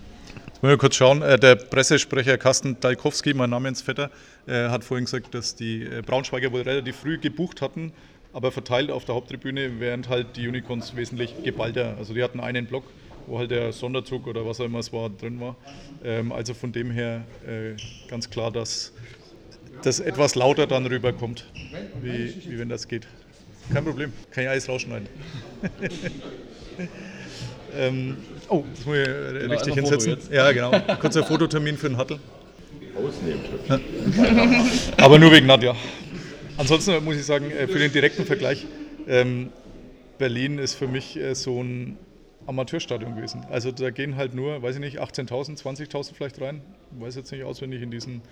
Wollen 0.64 0.73
wir 0.73 0.78
kurz 0.78 0.97
schauen. 0.97 1.21
Äh, 1.21 1.38
der 1.38 1.56
Pressesprecher 1.56 2.38
Carsten 2.38 2.80
Dalkowski, 2.80 3.35
mein 3.35 3.50
Namensvetter, 3.50 4.11
äh, 4.47 4.71
hat 4.71 4.83
vorhin 4.83 5.04
gesagt, 5.04 5.35
dass 5.35 5.54
die 5.54 5.83
äh, 5.83 6.00
Braunschweiger 6.00 6.52
wohl 6.52 6.62
relativ 6.62 6.97
früh 6.97 7.18
gebucht 7.18 7.61
hatten, 7.61 7.92
aber 8.33 8.50
verteilt 8.50 8.90
auf 8.90 9.04
der 9.04 9.14
Haupttribüne, 9.14 9.78
während 9.78 10.09
halt 10.09 10.38
die 10.38 10.49
Unicorns 10.49 10.97
wesentlich 10.97 11.35
geballter. 11.42 11.97
Also 11.99 12.14
die 12.14 12.23
hatten 12.23 12.40
einen 12.40 12.64
Block, 12.64 12.85
wo 13.26 13.38
halt 13.38 13.50
der 13.50 13.75
Sonderzug 13.75 14.26
oder 14.26 14.47
was 14.47 14.59
auch 14.59 14.64
immer 14.64 14.78
es 14.78 14.90
war 14.90 15.11
drin 15.11 15.38
war. 15.38 15.56
Ähm, 16.02 16.33
also 16.33 16.54
von 16.54 16.73
dem 16.73 16.90
her 16.90 17.26
ganz 18.09 18.30
klar, 18.30 18.50
dass 18.50 18.94
das 19.83 20.00
etwas 20.00 20.35
lauter 20.35 20.66
dann 20.66 20.87
rüberkommt, 20.87 21.44
wie, 22.00 22.35
wie 22.49 22.59
wenn 22.59 22.71
das 22.71 22.88
geht. 22.88 23.06
Kein 23.71 23.85
Problem, 23.85 24.14
kann 24.30 24.44
ich 24.44 24.49
alles 24.49 24.66
rausschneiden. 24.66 25.09
ähm, 27.76 28.16
Oh, 28.49 28.64
das 28.75 28.87
muss 28.87 28.97
ich 28.97 29.04
genau, 29.04 29.52
richtig 29.54 29.75
hinsetzen. 29.75 30.19
Ja, 30.31 30.52
genau. 30.52 30.71
Kurzer 31.00 31.25
Fototermin 31.25 31.76
für 31.76 31.88
den 31.88 31.97
Hattel. 31.97 32.19
Ausnehmen. 32.97 33.40
Ja. 33.69 33.81
Aber 34.99 35.18
nur 35.18 35.33
wegen 35.33 35.46
Nadja. 35.46 35.75
Ansonsten 36.57 37.03
muss 37.05 37.16
ich 37.16 37.25
sagen, 37.25 37.51
äh, 37.51 37.66
für 37.66 37.79
den 37.79 37.92
direkten 37.92 38.25
Vergleich, 38.25 38.66
ähm, 39.09 39.51
Berlin 40.18 40.59
ist 40.59 40.75
für 40.75 40.87
mich 40.87 41.16
äh, 41.16 41.35
so 41.35 41.61
ein 41.62 41.99
Amateurstadion 42.46 43.16
gewesen. 43.16 43.46
Also 43.50 43.72
da 43.72 43.90
gehen 43.90 44.16
halt 44.16 44.35
nur, 44.35 44.62
weiß 44.62 44.76
ich 44.76 44.80
nicht, 44.80 45.00
18.000, 45.00 45.61
20.000 45.61 46.14
vielleicht 46.14 46.40
rein. 46.40 46.62
Ich 46.94 47.00
weiß 47.00 47.16
jetzt 47.16 47.33
nicht 47.33 47.44
auswendig 47.44 47.83
in 47.83 47.90
diesen 47.90 48.22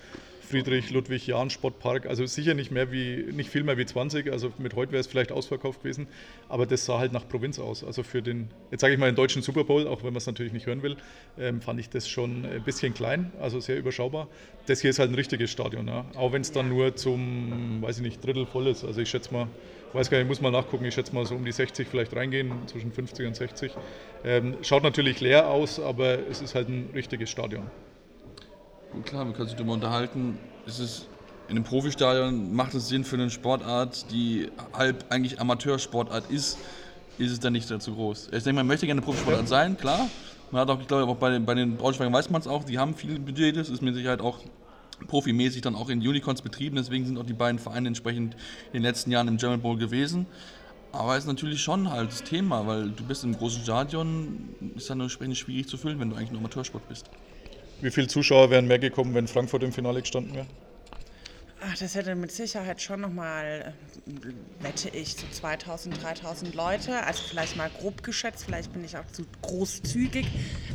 Friedrich-Ludwig-Jahn-Sportpark. 0.49 2.05
Also 2.05 2.25
sicher 2.25 2.53
nicht 2.53 2.71
mehr 2.71 2.91
wie, 2.91 3.25
nicht 3.31 3.49
viel 3.49 3.63
mehr 3.63 3.77
wie 3.77 3.85
20. 3.85 4.31
Also 4.31 4.51
mit 4.57 4.75
heute 4.75 4.91
wäre 4.91 4.99
es 4.99 5.07
vielleicht 5.07 5.31
ausverkauft 5.31 5.81
gewesen. 5.81 6.07
Aber 6.49 6.65
das 6.65 6.85
sah 6.85 6.99
halt 6.99 7.11
nach 7.11 7.27
Provinz 7.27 7.59
aus. 7.59 7.83
Also 7.83 8.03
für 8.03 8.21
den, 8.21 8.49
jetzt 8.71 8.81
sage 8.81 8.93
ich 8.93 8.99
mal 8.99 9.07
den 9.07 9.15
deutschen 9.15 9.41
Super 9.41 9.63
Bowl, 9.63 9.87
auch 9.87 10.03
wenn 10.03 10.13
man 10.13 10.17
es 10.17 10.27
natürlich 10.27 10.53
nicht 10.53 10.67
hören 10.67 10.83
will, 10.83 10.97
ähm, 11.39 11.61
fand 11.61 11.79
ich 11.79 11.89
das 11.89 12.07
schon 12.07 12.45
ein 12.45 12.63
bisschen 12.63 12.93
klein, 12.93 13.31
also 13.39 13.59
sehr 13.59 13.77
überschaubar. 13.77 14.27
Das 14.67 14.81
hier 14.81 14.91
ist 14.91 14.99
halt 14.99 15.11
ein 15.11 15.15
richtiges 15.15 15.49
Stadion. 15.51 15.87
Ja. 15.87 16.05
Auch 16.15 16.33
wenn 16.33 16.41
es 16.41 16.51
dann 16.51 16.69
nur 16.69 16.95
zum, 16.95 17.81
weiß 17.81 17.97
ich 17.97 18.03
nicht, 18.03 18.23
Drittel 18.23 18.45
voll 18.45 18.67
ist. 18.67 18.83
Also 18.83 19.01
ich 19.01 19.09
schätze 19.09 19.33
mal, 19.33 19.47
weiß 19.93 20.09
gar 20.09 20.17
nicht, 20.17 20.25
ich 20.25 20.29
muss 20.29 20.41
mal 20.41 20.51
nachgucken, 20.51 20.85
ich 20.85 20.93
schätze 20.93 21.13
mal 21.13 21.25
so 21.25 21.35
um 21.35 21.45
die 21.45 21.51
60 21.51 21.87
vielleicht 21.87 22.15
reingehen, 22.15 22.51
zwischen 22.67 22.91
50 22.91 23.27
und 23.27 23.35
60. 23.35 23.71
Ähm, 24.23 24.57
schaut 24.61 24.83
natürlich 24.83 25.21
leer 25.21 25.47
aus, 25.47 25.79
aber 25.79 26.27
es 26.29 26.41
ist 26.41 26.55
halt 26.55 26.69
ein 26.69 26.89
richtiges 26.93 27.29
Stadion. 27.29 27.69
Und 28.93 29.05
klar, 29.05 29.25
wir 29.25 29.33
können 29.33 29.47
uns 29.47 29.55
darüber 29.55 29.73
unterhalten. 29.73 30.37
Ist 30.65 30.79
es 30.79 31.07
in 31.47 31.57
einem 31.57 31.65
Profistadion, 31.65 32.55
macht 32.55 32.73
es 32.73 32.87
Sinn 32.87 33.03
für 33.03 33.15
eine 33.15 33.29
Sportart, 33.29 34.11
die 34.11 34.49
halb 34.73 35.05
eigentlich 35.09 35.39
Amateursportart 35.39 36.29
ist, 36.31 36.57
ist 37.17 37.31
es 37.31 37.39
dann 37.39 37.53
nicht 37.53 37.67
zu 37.67 37.93
groß. 37.93 38.29
Ich 38.31 38.43
denke, 38.43 38.53
man 38.53 38.67
möchte 38.67 38.85
gerne 38.85 38.99
eine 38.99 39.05
Profisportart 39.05 39.47
sein, 39.47 39.77
klar. 39.77 40.09
Man 40.51 40.61
hat 40.61 40.69
auch, 40.69 40.79
ich 40.79 40.87
glaube, 40.87 41.11
auch 41.11 41.17
bei 41.17 41.31
den, 41.31 41.45
bei 41.45 41.53
den 41.53 41.77
Braunschweigern 41.77 42.13
weiß 42.13 42.29
man 42.29 42.41
es 42.41 42.47
auch, 42.47 42.63
die 42.63 42.79
haben 42.79 42.95
viel 42.95 43.19
Budget, 43.19 43.57
das 43.57 43.69
ist 43.69 43.81
mit 43.81 43.95
Sicherheit 43.95 44.21
auch 44.21 44.39
profimäßig 45.07 45.61
dann 45.61 45.75
auch 45.75 45.89
in 45.89 45.99
Unicorns 45.99 46.41
betrieben, 46.41 46.75
deswegen 46.75 47.05
sind 47.05 47.17
auch 47.17 47.25
die 47.25 47.33
beiden 47.33 47.59
Vereine 47.59 47.87
entsprechend 47.87 48.35
in 48.67 48.73
den 48.73 48.83
letzten 48.83 49.11
Jahren 49.11 49.27
im 49.27 49.37
German 49.37 49.61
Bowl 49.61 49.77
gewesen. 49.77 50.25
Aber 50.91 51.13
es 51.13 51.23
ist 51.23 51.27
natürlich 51.27 51.61
schon 51.61 51.89
halt 51.89 52.11
das 52.11 52.23
Thema, 52.23 52.67
weil 52.67 52.91
du 52.91 53.03
bist 53.03 53.23
im 53.23 53.35
großen 53.35 53.63
Stadion, 53.63 54.49
ist 54.75 54.89
dann 54.89 55.01
entsprechend 55.01 55.37
schwierig 55.37 55.67
zu 55.67 55.77
füllen, 55.77 55.99
wenn 55.99 56.09
du 56.09 56.15
eigentlich 56.15 56.31
nur 56.31 56.39
Amateursport 56.39 56.87
bist. 56.87 57.09
Wie 57.81 57.89
viele 57.89 58.07
Zuschauer 58.07 58.49
wären 58.51 58.67
mehr 58.67 58.79
gekommen, 58.79 59.13
wenn 59.15 59.27
Frankfurt 59.27 59.63
im 59.63 59.71
Finale 59.71 60.01
gestanden 60.01 60.35
wäre? 60.35 60.45
Ach, 61.65 61.77
das 61.77 61.95
hätte 61.95 62.13
mit 62.15 62.31
Sicherheit 62.31 62.81
schon 62.81 62.99
nochmal, 62.99 63.73
wette 64.59 64.89
ich, 64.89 65.13
so 65.13 65.25
2000, 65.31 66.03
3000 66.03 66.55
Leute. 66.55 67.03
Also 67.05 67.23
vielleicht 67.29 67.55
mal 67.55 67.69
grob 67.79 68.03
geschätzt, 68.03 68.43
vielleicht 68.45 68.73
bin 68.73 68.83
ich 68.83 68.97
auch 68.97 69.07
zu 69.13 69.23
großzügig. 69.41 70.27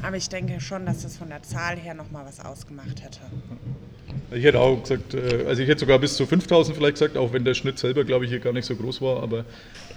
Aber 0.02 0.16
ich 0.16 0.30
denke 0.30 0.60
schon, 0.60 0.86
dass 0.86 1.02
das 1.02 1.18
von 1.18 1.28
der 1.28 1.42
Zahl 1.42 1.76
her 1.76 1.92
nochmal 1.92 2.24
was 2.24 2.40
ausgemacht 2.40 3.02
hätte. 3.02 3.20
Ich 4.30 4.44
hätte 4.44 4.60
auch 4.60 4.80
gesagt, 4.80 5.12
äh, 5.12 5.44
also 5.46 5.62
ich 5.62 5.68
hätte 5.68 5.80
sogar 5.80 5.98
bis 5.98 6.16
zu 6.16 6.26
5000 6.26 6.76
vielleicht 6.76 6.94
gesagt, 6.94 7.18
auch 7.18 7.34
wenn 7.34 7.44
der 7.44 7.54
Schnitt 7.54 7.78
selber, 7.78 8.04
glaube 8.04 8.24
ich, 8.24 8.30
hier 8.30 8.40
gar 8.40 8.54
nicht 8.54 8.66
so 8.66 8.74
groß 8.74 9.02
war. 9.02 9.22
Aber 9.22 9.44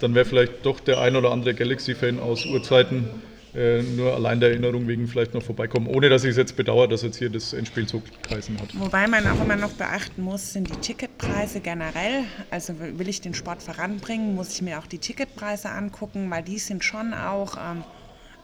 dann 0.00 0.14
wäre 0.14 0.26
vielleicht 0.26 0.66
doch 0.66 0.78
der 0.80 1.00
ein 1.00 1.16
oder 1.16 1.30
andere 1.30 1.54
Galaxy-Fan 1.54 2.20
aus 2.20 2.44
Urzeiten 2.44 3.08
äh, 3.54 3.82
nur 3.82 4.14
allein 4.14 4.40
der 4.40 4.50
Erinnerung 4.50 4.88
wegen 4.88 5.06
vielleicht 5.06 5.34
noch 5.34 5.42
vorbeikommen, 5.42 5.86
ohne 5.86 6.08
dass 6.08 6.24
ich 6.24 6.30
es 6.30 6.36
jetzt 6.36 6.56
bedauere, 6.56 6.88
dass 6.88 7.02
jetzt 7.02 7.18
hier 7.18 7.30
das 7.30 7.52
Endspiel 7.52 7.86
so 7.86 8.02
geheißen 8.28 8.58
hat. 8.58 8.68
Wobei 8.78 9.06
man 9.06 9.26
auch 9.26 9.40
immer 9.42 9.56
noch 9.56 9.72
beachten 9.72 10.22
muss, 10.22 10.52
sind 10.52 10.70
die 10.70 10.76
Ticketpreise 10.76 11.60
generell. 11.60 12.24
Also 12.50 12.74
will 12.78 13.08
ich 13.08 13.20
den 13.20 13.34
Sport 13.34 13.62
voranbringen, 13.62 14.34
muss 14.34 14.54
ich 14.54 14.62
mir 14.62 14.78
auch 14.78 14.86
die 14.86 14.98
Ticketpreise 14.98 15.70
angucken, 15.70 16.30
weil 16.30 16.42
die 16.42 16.58
sind 16.58 16.82
schon 16.82 17.12
auch 17.12 17.56
ähm, 17.56 17.84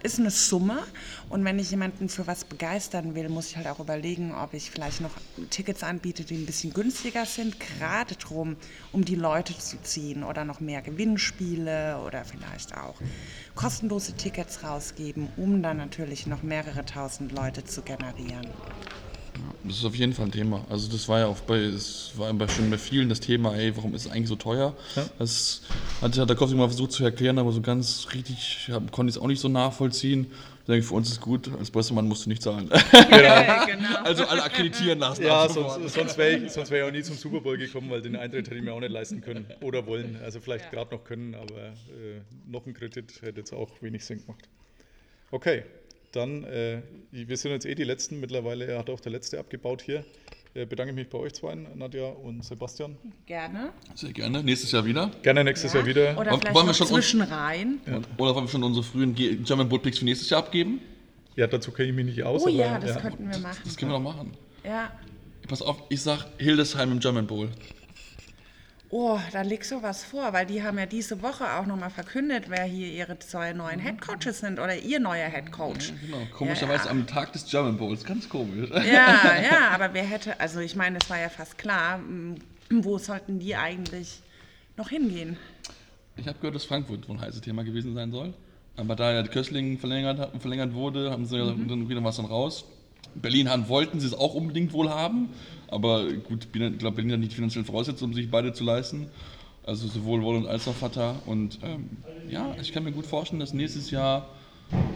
ist 0.03 0.19
eine 0.19 0.31
Summe 0.31 0.83
und 1.29 1.45
wenn 1.45 1.59
ich 1.59 1.71
jemanden 1.71 2.09
für 2.09 2.27
was 2.27 2.45
begeistern 2.45 3.15
will, 3.15 3.29
muss 3.29 3.51
ich 3.51 3.57
halt 3.57 3.67
auch 3.67 3.81
überlegen, 3.81 4.35
ob 4.35 4.55
ich 4.55 4.71
vielleicht 4.71 5.01
noch 5.01 5.11
Tickets 5.51 5.83
anbiete, 5.83 6.25
die 6.25 6.37
ein 6.37 6.47
bisschen 6.47 6.73
günstiger 6.73 7.27
sind, 7.27 7.59
gerade 7.59 8.15
drum, 8.17 8.57
um 8.93 9.05
die 9.05 9.17
Leute 9.17 9.57
zu 9.59 9.81
ziehen 9.83 10.25
oder 10.25 10.45
noch 10.45 10.61
mehr 10.61 10.83
Gewinnspiele 10.83 12.01
oder 12.07 12.25
vielleicht 12.25 12.77
auch 12.77 12.95
kostenlose 13.55 14.13
Tickets 14.15 14.63
rausgeben, 14.63 15.29
um 15.37 15.63
dann 15.63 15.79
natürlich 15.79 16.27
noch 16.27 16.43
mehrere 16.43 16.85
tausend 16.85 17.33
Leute 17.33 17.65
zu 17.65 17.83
generieren. 17.83 18.49
Das 19.65 19.77
ist 19.77 19.85
auf 19.85 19.95
jeden 19.95 20.13
Fall 20.13 20.27
ein 20.27 20.33
Thema. 20.33 20.65
Also 20.71 20.91
das 20.91 21.09
war 21.09 21.21
ja 21.21 21.27
auch 21.27 21.41
bei, 21.41 21.59
es 21.59 22.13
war 22.17 22.33
bei, 22.33 22.49
schon 22.49 22.71
bei 22.71 22.79
vielen 22.79 23.09
das 23.09 23.21
Thema, 23.21 23.55
ey, 23.55 23.77
warum 23.77 23.95
ist 23.95 24.07
es 24.07 24.13
eigentlich 24.13 24.29
so 24.29 24.37
teuer? 24.37 24.75
Ja. 24.97 25.07
Das 25.19 25.63
hat 26.01 26.17
ja 26.17 26.25
der 26.25 26.37
Kowski 26.37 26.57
mal 26.57 26.69
versucht 26.69 26.93
zu 26.93 27.05
erklären, 27.05 27.39
aber 27.39 27.53
so 27.53 27.61
ganz 27.61 28.09
richtig 28.15 28.69
hab, 28.71 28.91
konnte 28.93 29.11
ich 29.11 29.17
es 29.17 29.23
auch 29.23 29.27
nicht 29.27 29.41
so 29.41 29.49
nachvollziehen. 29.49 30.27
Ich 30.61 30.67
denke, 30.67 30.87
für 30.87 30.95
uns 30.95 31.11
ist 31.11 31.21
gut, 31.21 31.51
als 31.59 31.71
Pressemann 31.71 32.07
musst 32.07 32.27
du 32.27 32.29
nicht 32.29 32.43
zahlen. 32.43 32.69
Ja, 32.93 33.65
genau. 33.67 33.89
also 34.05 34.27
alle 34.27 34.43
akkreditieren 34.43 34.99
lassen. 34.99 35.25
Ja, 35.25 35.49
sonst, 35.49 35.95
sonst 35.95 36.19
wäre 36.19 36.37
ich, 36.37 36.53
sonst 36.53 36.71
wär 36.71 36.83
ich 36.83 36.89
auch 36.89 36.93
nie 36.93 37.03
zum 37.03 37.17
Super 37.17 37.41
Bowl 37.41 37.57
gekommen, 37.57 37.91
weil 37.91 38.03
den 38.03 38.17
Eintritt 38.17 38.47
hätte 38.47 38.57
ich 38.57 38.63
mir 38.63 38.75
auch 38.75 38.81
nicht 38.81 38.93
leisten 38.93 39.23
können 39.23 39.47
oder 39.63 39.87
wollen. 39.87 40.19
Also 40.23 40.41
vielleicht 40.41 40.71
gerade 40.71 40.95
noch 40.95 41.05
können, 41.05 41.35
aber 41.35 41.57
äh, 41.57 42.21
noch 42.47 42.67
ein 42.67 42.75
Kredit 42.75 43.23
hätte 43.23 43.41
jetzt 43.41 43.55
auch 43.55 43.71
wenig 43.81 44.05
Sinn 44.05 44.21
gemacht. 44.21 44.47
Okay, 45.31 45.65
dann, 46.13 46.45
äh, 46.45 46.83
wir 47.11 47.37
sind 47.37 47.51
jetzt 47.53 47.67
eh 47.67 47.75
die 47.75 47.85
Letzten. 47.85 48.21
Mittlerweile 48.21 48.79
hat 48.79 48.91
auch 48.91 49.01
der 49.01 49.13
Letzte 49.13 49.39
abgebaut 49.39 49.83
hier. 49.83 50.05
Äh, 50.55 50.65
bedanke 50.67 50.93
mich 50.95 51.09
bei 51.09 51.19
euch 51.19 51.35
zwei, 51.35 51.55
Nadja 51.55 52.07
und 52.09 52.43
Sebastian. 52.45 52.97
Gerne. 53.27 53.71
Sehr 53.95 54.13
gerne. 54.13 54.43
Nächstes 54.43 54.73
Jahr 54.73 54.85
wieder. 54.85 55.11
Gerne 55.23 55.45
nächstes 55.45 55.73
Jahr 55.75 55.85
wieder. 55.87 56.19
Oder 56.19 56.31
Wollen 56.33 56.41
vielleicht 56.41 56.55
wir 56.57 56.65
noch 56.65 56.75
schon 56.75 56.87
uns- 56.87 56.95
zwischenrein. 56.97 57.81
Oder 57.87 58.03
wollen 58.35 58.45
wir 58.47 58.49
schon 58.49 58.63
unsere 58.65 58.85
frühen 58.85 59.15
Ge- 59.15 59.37
German 59.37 59.69
Boat 59.69 59.83
Picks 59.83 59.99
für 59.99 60.05
nächstes 60.07 60.31
Jahr 60.31 60.41
abgeben? 60.41 60.81
Ja, 61.37 61.47
dazu 61.47 61.71
kenne 61.71 61.91
ich 61.91 61.95
mich 61.95 62.07
nicht 62.07 62.23
aus. 62.23 62.43
Oh 62.43 62.49
aber, 62.49 62.57
ja, 62.57 62.79
das 62.79 62.99
könnten 62.99 63.31
wir 63.31 63.39
machen. 63.39 63.59
Das 63.65 63.77
können 63.77 63.91
wir 63.93 63.99
doch 63.99 64.03
machen. 64.05 64.33
Ja. 64.65 64.91
Pass 65.47 65.63
auf, 65.63 65.83
ich 65.89 66.03
sag 66.03 66.27
Hildesheim 66.39 66.93
im 66.93 66.99
German 67.01 67.27
Bowl. 67.27 67.51
Oh, 68.91 69.19
da 69.33 69.43
legst 69.43 69.71
du 69.71 69.83
was 69.83 70.03
vor, 70.03 70.33
weil 70.33 70.47
die 70.47 70.63
haben 70.63 70.79
ja 70.79 70.87
diese 70.87 71.21
Woche 71.21 71.45
auch 71.53 71.67
nochmal 71.67 71.91
verkündet, 71.91 72.45
wer 72.49 72.65
hier 72.65 72.89
ihre 72.89 73.19
zwei 73.19 73.53
neuen 73.53 73.81
Headcoaches 73.81 74.39
sind 74.41 74.59
oder 74.59 74.77
ihr 74.77 74.99
neuer 74.99 75.29
Headcoach. 75.29 75.93
Genau, 76.01 76.23
komischerweise 76.33 76.87
Ja. 76.87 76.91
am 76.93 77.07
Tag 77.07 77.33
des 77.35 77.45
German 77.45 77.77
Bowls. 77.77 78.03
Ganz 78.03 78.27
komisch. 78.31 78.71
Ja, 78.71 78.81
ja, 79.43 79.69
aber 79.73 79.93
wer 79.93 80.05
hätte, 80.05 80.41
also 80.41 80.61
ich 80.61 80.75
meine, 80.75 80.99
es 81.03 81.11
war 81.11 81.19
ja 81.19 81.29
fast 81.29 81.59
klar, 81.59 81.97
m, 81.97 82.37
wo 82.71 82.97
sollten 82.97 83.39
die 83.39 83.55
eigentlich 83.57 84.21
noch 84.79 84.89
hingehen? 84.89 85.37
Ich 86.17 86.27
habe 86.27 86.39
gehört, 86.39 86.55
dass 86.55 86.65
Frankfurt 86.65 87.07
wohl 87.09 87.17
ein 87.17 87.21
heißes 87.21 87.43
Thema 87.43 87.65
gewesen 87.65 87.95
sein 87.95 88.11
soll. 88.11 88.33
Aber 88.77 88.97
da 88.97 89.13
ja 89.13 89.23
Köstling 89.25 89.79
verlängert, 89.79 90.41
verlängert 90.41 90.73
wurde, 90.73 91.11
haben 91.11 91.27
sie 91.27 91.37
ja 91.37 91.45
dann 91.45 91.89
wieder 91.91 92.03
was 92.05 92.17
dann 92.17 92.27
raus. 92.27 92.65
Berlin 93.15 93.49
haben, 93.49 93.69
wollten 93.69 94.01
sie 94.01 94.07
es 94.07 94.15
auch 94.15 94.35
unbedingt 94.35 94.73
wohl 94.73 94.91
haben. 94.91 95.29
Aber 95.69 96.11
gut, 96.13 96.49
ich 96.53 96.79
glaube, 96.79 96.97
Berlin 96.97 97.13
hat 97.13 97.21
nicht 97.21 97.33
die 97.33 97.37
finanziellen 97.37 97.67
Voraussetzungen, 97.67 98.13
um 98.13 98.17
sich 98.17 98.31
beide 98.31 98.53
zu 98.53 98.65
leisten. 98.65 99.09
Also 99.65 99.87
sowohl 99.87 100.23
Woll 100.23 100.49
als 100.49 100.67
auch 100.67 100.75
Vater. 100.75 101.17
Und 101.27 101.59
ähm, 101.63 101.91
ja, 102.29 102.55
ich 102.61 102.73
kann 102.73 102.85
mir 102.85 102.93
gut 102.93 103.07
vorstellen, 103.07 103.41
dass 103.41 103.53
nächstes 103.53 103.91
Jahr, 103.91 104.29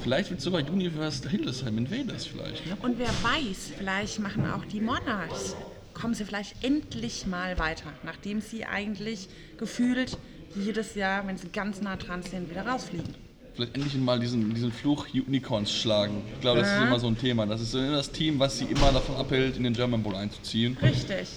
vielleicht 0.01 0.31
wird 0.31 0.41
sogar 0.41 0.63
Universe 0.63 1.29
Hildesheim 1.29 1.77
Invaders 1.77 2.27
vielleicht. 2.27 2.67
Ne? 2.67 2.77
Und 2.81 2.99
wer 2.99 3.09
weiß, 3.09 3.73
vielleicht 3.77 4.19
machen 4.21 4.51
auch 4.51 4.65
die 4.65 4.81
Monarchs, 4.81 5.57
kommen 5.93 6.15
sie 6.15 6.25
vielleicht 6.25 6.65
endlich 6.65 7.27
mal 7.27 7.59
weiter, 7.59 7.93
nachdem 8.03 8.41
sie 8.41 8.65
eigentlich 8.65 9.29
gefühlt 9.59 10.17
jedes 10.55 10.95
Jahr, 10.95 11.27
wenn 11.27 11.37
sie 11.37 11.49
ganz 11.49 11.83
nah 11.83 11.97
dran 11.97 12.23
sind, 12.23 12.51
wieder 12.51 12.67
rausfliegen. 12.67 13.15
Vielleicht 13.55 13.75
endlich 13.75 13.95
mal 13.97 14.19
diesen, 14.19 14.55
diesen 14.55 14.73
Fluch 14.73 15.07
Unicorns 15.13 15.73
schlagen. 15.73 16.23
Ich 16.35 16.41
glaube, 16.41 16.61
das 16.61 16.73
ist 16.73 16.83
immer 16.83 16.99
so 16.99 17.07
ein 17.07 17.19
Thema. 17.19 17.47
Das 17.47 17.61
ist 17.61 17.73
so 17.73 17.79
das 17.79 18.11
Team, 18.11 18.39
was 18.39 18.59
sie 18.59 18.65
immer 18.65 18.93
davon 18.93 19.17
abhält, 19.17 19.57
in 19.57 19.65
den 19.65 19.75
German 19.75 20.03
Bowl 20.03 20.15
einzuziehen. 20.15 20.77
Richtig. 20.81 21.29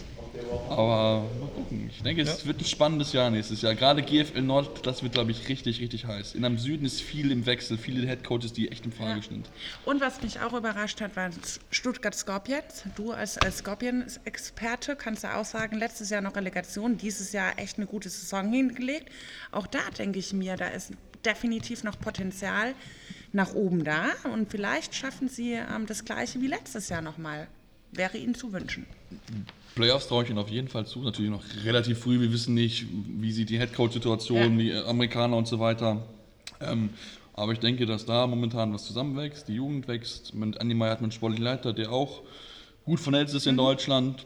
Aber 0.69 1.23
mal 1.39 1.47
gucken. 1.55 1.89
Ich 1.89 2.01
denke, 2.03 2.21
es 2.21 2.45
wird 2.45 2.59
ein 2.59 2.65
spannendes 2.65 3.13
Jahr 3.13 3.29
nächstes 3.29 3.61
Jahr. 3.61 3.75
Gerade 3.75 4.01
GFL 4.01 4.41
Nord, 4.41 4.85
das 4.85 5.03
wird, 5.03 5.13
glaube 5.13 5.31
ich, 5.31 5.47
richtig, 5.49 5.79
richtig 5.79 6.05
heiß. 6.05 6.35
In 6.35 6.45
am 6.45 6.57
Süden 6.57 6.85
ist 6.85 7.01
viel 7.01 7.31
im 7.31 7.45
Wechsel, 7.45 7.77
viele 7.77 8.05
Headcoaches, 8.07 8.53
die 8.53 8.71
echt 8.71 8.85
in 8.85 8.91
Frage 8.91 9.21
sind. 9.21 9.49
Und 9.85 10.01
was 10.01 10.21
mich 10.21 10.39
auch 10.41 10.53
überrascht 10.53 11.01
hat, 11.01 11.15
war 11.15 11.29
Stuttgart 11.69 12.15
Scorpions. 12.15 12.83
Du 12.95 13.11
als, 13.11 13.37
als 13.37 13.59
Scorpions-Experte 13.59 14.95
kannst 14.95 15.23
du 15.23 15.33
auch 15.33 15.45
sagen, 15.45 15.77
letztes 15.77 16.09
Jahr 16.09 16.21
noch 16.21 16.35
Relegation, 16.35 16.97
dieses 16.97 17.31
Jahr 17.31 17.57
echt 17.57 17.77
eine 17.77 17.87
gute 17.87 18.09
Saison 18.09 18.51
hingelegt. 18.51 19.09
Auch 19.51 19.67
da 19.67 19.79
denke 19.97 20.19
ich 20.19 20.33
mir, 20.33 20.55
da 20.57 20.67
ist 20.67 20.91
definitiv 21.25 21.83
noch 21.83 21.99
Potenzial 21.99 22.73
nach 23.33 23.53
oben 23.53 23.83
da. 23.83 24.05
Und 24.33 24.49
vielleicht 24.51 24.95
schaffen 24.95 25.27
sie 25.27 25.53
ähm, 25.53 25.85
das 25.87 26.05
gleiche 26.05 26.41
wie 26.41 26.47
letztes 26.47 26.89
Jahr 26.89 27.01
nochmal. 27.01 27.47
Wäre 27.91 28.17
ihnen 28.17 28.35
zu 28.35 28.51
wünschen. 28.51 28.85
Playoffs 29.75 30.07
traue 30.07 30.23
ich 30.23 30.29
ihnen 30.29 30.39
auf 30.39 30.49
jeden 30.49 30.67
Fall 30.67 30.85
zu. 30.85 30.99
Natürlich 31.01 31.31
noch 31.31 31.43
relativ 31.63 31.99
früh. 31.99 32.19
Wir 32.19 32.31
wissen 32.31 32.53
nicht, 32.53 32.85
wie 32.91 33.31
sieht 33.31 33.49
die 33.49 33.59
Headcoach-Situation, 33.59 34.59
Ja. 34.59 34.81
die 34.81 34.87
Amerikaner 34.87 35.37
und 35.37 35.47
so 35.47 35.59
weiter. 35.59 36.01
Ähm, 36.61 36.89
aber 37.33 37.51
ich 37.51 37.59
denke, 37.59 37.85
dass 37.85 38.05
da 38.05 38.27
momentan 38.27 38.73
was 38.73 38.85
zusammenwächst. 38.85 39.47
Die 39.47 39.55
Jugend 39.55 39.87
wächst. 39.87 40.33
Mit 40.33 40.59
Andi 40.59 40.73
Meyer 40.75 40.91
hat 40.91 40.99
man 41.01 41.05
einen 41.05 41.11
sportlichen 41.11 41.43
Leiter, 41.43 41.73
der 41.73 41.91
auch 41.91 42.21
gut 42.85 42.99
vernetzt 42.99 43.35
ist 43.35 43.47
in 43.47 43.57
Deutschland. 43.57 44.25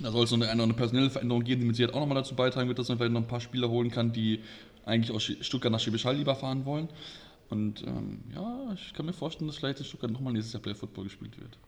Da 0.00 0.10
soll 0.10 0.24
es 0.24 0.30
noch 0.30 0.38
eine, 0.38 0.50
eine, 0.50 0.62
eine 0.62 0.74
personelle 0.74 1.10
Veränderung 1.10 1.44
geben, 1.44 1.60
die 1.62 1.66
mit 1.66 1.76
Sicherheit 1.76 1.94
auch 1.94 2.00
nochmal 2.00 2.16
dazu 2.16 2.34
beitragen 2.34 2.68
wird, 2.68 2.78
dass 2.78 2.88
man 2.88 2.98
vielleicht 2.98 3.12
noch 3.12 3.20
ein 3.20 3.26
paar 3.28 3.40
Spieler 3.40 3.68
holen 3.68 3.90
kann, 3.90 4.12
die 4.12 4.40
eigentlich 4.84 5.14
aus 5.14 5.22
Stuttgart 5.22 5.72
nach 5.72 5.80
Schwäbisch 5.80 6.04
Hall 6.04 6.16
lieber 6.16 6.34
fahren 6.34 6.64
wollen. 6.64 6.88
Und 7.50 7.82
ähm, 7.86 8.20
ja, 8.34 8.72
ich 8.74 8.94
kann 8.94 9.06
mir 9.06 9.12
vorstellen, 9.12 9.48
dass 9.48 9.58
vielleicht 9.58 9.78
in 9.78 9.84
Stuttgart 9.84 10.10
nochmal 10.10 10.32
nächstes 10.32 10.54
Jahr 10.54 10.62
Play 10.62 10.74
Football 10.74 11.04
gespielt 11.04 11.38
wird. 11.38 11.58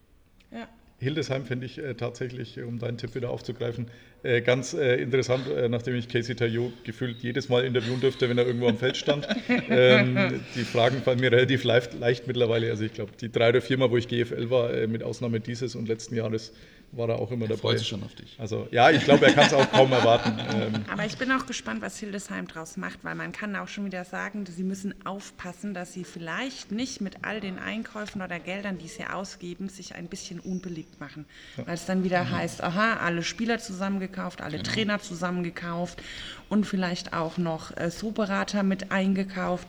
Ja. 0.51 0.67
Hildesheim 0.97 1.45
finde 1.45 1.65
ich 1.65 1.77
äh, 1.77 1.93
tatsächlich, 1.93 2.57
äh, 2.57 2.63
um 2.63 2.79
deinen 2.79 2.97
Tipp 2.97 3.15
wieder 3.15 3.29
aufzugreifen, 3.29 3.87
äh, 4.23 4.41
ganz 4.41 4.73
äh, 4.73 4.95
interessant, 4.95 5.47
äh, 5.49 5.67
nachdem 5.67 5.95
ich 5.95 6.07
Casey 6.07 6.35
Taillot 6.35 6.71
gefühlt 6.85 7.21
jedes 7.21 7.49
Mal 7.49 7.65
interviewen 7.65 7.99
durfte, 7.99 8.29
wenn 8.29 8.37
er 8.37 8.47
irgendwo 8.47 8.67
am 8.67 8.77
Feld 8.77 8.95
stand. 8.95 9.27
ähm, 9.69 10.39
die 10.55 10.63
Fragen 10.63 11.01
fallen 11.01 11.19
mir 11.19 11.31
relativ 11.31 11.65
leicht, 11.65 11.93
leicht 11.93 12.27
mittlerweile. 12.27 12.69
Also 12.71 12.85
ich 12.85 12.93
glaube, 12.93 13.11
die 13.19 13.29
drei 13.29 13.49
oder 13.49 13.61
vier 13.61 13.77
Mal, 13.77 13.91
wo 13.91 13.97
ich 13.97 14.07
GFL 14.07 14.49
war, 14.49 14.73
äh, 14.73 14.87
mit 14.87 15.03
Ausnahme 15.03 15.41
dieses 15.41 15.75
und 15.75 15.87
letzten 15.87 16.15
Jahres, 16.15 16.53
war 16.97 17.09
er 17.09 17.19
auch 17.19 17.29
immer 17.31 17.47
dabei. 17.47 17.59
Freut 17.59 17.79
sich 17.79 17.87
schon 17.87 18.03
auf 18.03 18.13
dich. 18.15 18.35
Also 18.39 18.67
ja, 18.71 18.89
ich 18.89 19.03
glaube, 19.03 19.25
er 19.25 19.33
kann 19.33 19.45
es 19.47 19.53
auch 19.53 19.69
kaum 19.71 19.91
erwarten. 19.91 20.39
Ähm, 20.55 20.85
Aber 20.91 21.05
ich 21.05 21.17
bin 21.17 21.31
auch 21.31 21.45
gespannt, 21.47 21.81
was 21.81 21.97
Hildesheim 21.99 22.47
draus 22.47 22.77
macht, 22.77 22.99
weil 23.03 23.15
man 23.15 23.31
kann 23.31 23.55
auch 23.55 23.67
schon 23.67 23.85
wieder 23.85 24.05
sagen, 24.05 24.45
sie 24.45 24.63
müssen 24.63 24.93
aufpassen, 25.05 25.73
dass 25.73 25.91
sie 25.93 26.03
vielleicht 26.03 26.71
nicht 26.71 27.01
mit 27.01 27.17
all 27.23 27.41
den 27.41 27.57
Einkäufen 27.59 28.21
oder 28.21 28.39
Geldern, 28.39 28.77
die 28.77 28.87
sie 28.87 29.05
ausgeben, 29.05 29.67
sich 29.69 29.95
ein 29.95 30.07
bisschen 30.07 30.39
unbeliebt 30.39 30.99
machen. 30.99 31.25
Weil 31.57 31.73
es 31.73 31.85
dann 31.85 32.03
wieder 32.03 32.29
heißt, 32.29 32.63
aha, 32.63 32.97
alle 32.97 33.23
Spieler 33.23 33.59
zusammengekauft, 33.59 34.41
alle 34.41 34.61
Trainer 34.63 34.99
zusammengekauft 34.99 36.01
und 36.47 36.65
vielleicht 36.65 37.13
auch 37.13 37.37
noch 37.37 37.75
äh, 37.75 37.89
So-Berater 37.91 38.63
mit 38.63 38.91
eingekauft. 38.91 39.67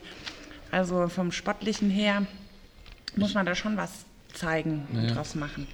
Also 0.70 1.08
vom 1.08 1.32
Sportlichen 1.32 1.90
her 1.90 2.26
muss 3.16 3.34
man 3.34 3.46
da 3.46 3.54
schon 3.54 3.76
was 3.76 4.04
zeigen 4.34 4.86
und 4.92 5.04
Ja. 5.08 5.14
draus 5.14 5.34
machen. 5.34 5.66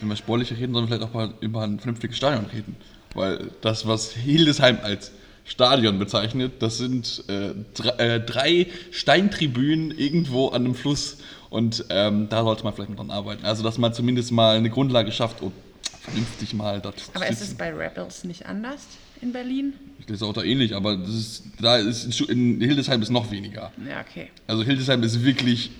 Wenn 0.00 0.08
wir 0.08 0.16
sportlich 0.16 0.52
reden, 0.52 0.72
sollen 0.72 0.88
wir 0.88 0.96
vielleicht 0.96 1.10
auch 1.10 1.14
mal 1.14 1.34
über 1.40 1.62
ein 1.62 1.78
vernünftiges 1.78 2.16
Stadion 2.16 2.46
reden. 2.46 2.76
Weil 3.14 3.50
das, 3.60 3.86
was 3.86 4.12
Hildesheim 4.12 4.78
als 4.82 5.12
Stadion 5.44 5.98
bezeichnet, 5.98 6.52
das 6.60 6.78
sind 6.78 7.24
äh, 7.28 7.50
drei, 7.74 7.90
äh, 7.98 8.20
drei 8.20 8.66
Steintribünen 8.90 9.90
irgendwo 9.96 10.48
an 10.48 10.64
einem 10.64 10.74
Fluss. 10.74 11.18
Und 11.50 11.84
ähm, 11.90 12.28
da 12.28 12.42
sollte 12.42 12.64
man 12.64 12.72
vielleicht 12.74 12.90
mal 12.90 12.96
dran 12.96 13.10
arbeiten. 13.10 13.44
Also, 13.44 13.62
dass 13.62 13.76
man 13.78 13.92
zumindest 13.92 14.32
mal 14.32 14.56
eine 14.56 14.70
Grundlage 14.70 15.12
schafft, 15.12 15.42
um 15.42 15.52
vernünftig 16.00 16.54
mal 16.54 16.80
dort 16.80 17.00
zu 17.00 17.10
Aber 17.14 17.28
ist 17.28 17.42
es 17.42 17.54
bei 17.54 17.72
Rebels 17.72 18.24
nicht 18.24 18.46
anders 18.46 18.86
in 19.20 19.32
Berlin? 19.32 19.74
Das 20.06 20.16
ist 20.16 20.22
auch 20.22 20.32
da 20.32 20.42
ähnlich, 20.42 20.74
aber 20.74 20.96
das 20.96 21.14
ist, 21.14 21.44
da 21.60 21.76
ist 21.76 22.20
in 22.22 22.60
Hildesheim 22.60 23.02
ist 23.02 23.10
noch 23.10 23.30
weniger. 23.30 23.72
Ja, 23.88 24.00
okay. 24.00 24.30
Also 24.46 24.64
Hildesheim 24.64 25.02
ist 25.02 25.22
wirklich 25.24 25.70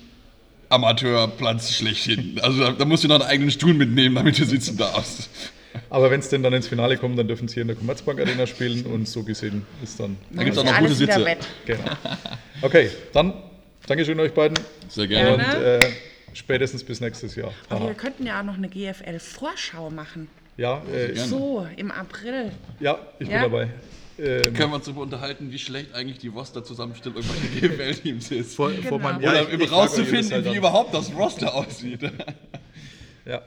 Amateurplatz 0.73 1.73
schlechthin. 1.73 2.39
Also 2.41 2.59
da, 2.61 2.71
da 2.71 2.85
musst 2.85 3.03
du 3.03 3.07
noch 3.07 3.15
einen 3.21 3.29
eigenen 3.29 3.51
Stuhl 3.51 3.73
mitnehmen, 3.73 4.15
damit 4.15 4.37
du 4.39 4.45
sitzen 4.45 4.77
darfst. 4.77 5.29
aber 5.89 6.11
wenn 6.11 6.19
es 6.19 6.29
denn 6.29 6.43
dann 6.43 6.53
ins 6.53 6.67
Finale 6.67 6.97
kommt, 6.97 7.17
dann 7.17 7.27
dürfen 7.27 7.47
sie 7.47 7.55
hier 7.55 7.61
in 7.61 7.67
der 7.67 7.77
Commerzbank 7.77 8.19
Arena 8.19 8.45
spielen 8.47 8.85
und 8.85 9.07
so 9.07 9.23
gesehen 9.23 9.65
ist 9.83 9.99
dann. 9.99 10.17
Da 10.31 10.43
gibt 10.43 10.55
es 10.55 10.61
auch 10.61 10.65
noch 10.65 10.79
gute 10.79 10.95
Sitze. 10.95 11.37
Genau. 11.65 11.83
Okay, 12.61 12.89
dann 13.13 13.33
Dankeschön 13.85 14.17
euch 14.19 14.33
beiden 14.33 14.57
Sehr 14.87 15.07
gerne. 15.07 15.33
Und 15.33 15.41
äh, 15.41 15.79
spätestens 16.33 16.83
bis 16.83 17.01
nächstes 17.01 17.35
Jahr. 17.35 17.51
Aber 17.69 17.81
Aha. 17.81 17.87
wir 17.89 17.95
könnten 17.95 18.25
ja 18.25 18.39
auch 18.39 18.45
noch 18.45 18.55
eine 18.55 18.69
GFL-Vorschau 18.69 19.89
machen. 19.89 20.29
Ja, 20.55 20.81
äh. 20.93 21.15
So, 21.15 21.67
im 21.75 21.91
April. 21.91 22.51
ja, 22.79 22.97
ich 23.19 23.27
bin 23.27 23.35
Ja? 23.35 23.41
dabei. 23.41 23.67
Ähm, 24.19 24.53
Können 24.53 24.71
wir 24.71 24.75
uns 24.75 24.85
darüber 24.85 25.01
unterhalten, 25.01 25.51
wie 25.51 25.57
schlecht 25.57 25.93
eigentlich 25.95 26.19
die 26.19 26.27
Roster-Zusammenstellung 26.27 27.23
bei 27.23 27.59
den 27.61 27.71
GFL-Teams 27.71 28.31
ist. 28.31 28.55
vor, 28.55 28.69
Genau. 28.71 28.89
vor 28.89 28.99
meinem, 28.99 29.17
Oder 29.17 29.51
ich- 29.51 29.61
um 29.61 29.67
rauszufinden, 29.69 30.31
halt 30.31 30.45
wie 30.45 30.55
überhaupt 30.55 30.93
das 30.93 31.13
Roster 31.15 31.53
aussieht. 31.53 32.01
Ja, 33.25 33.41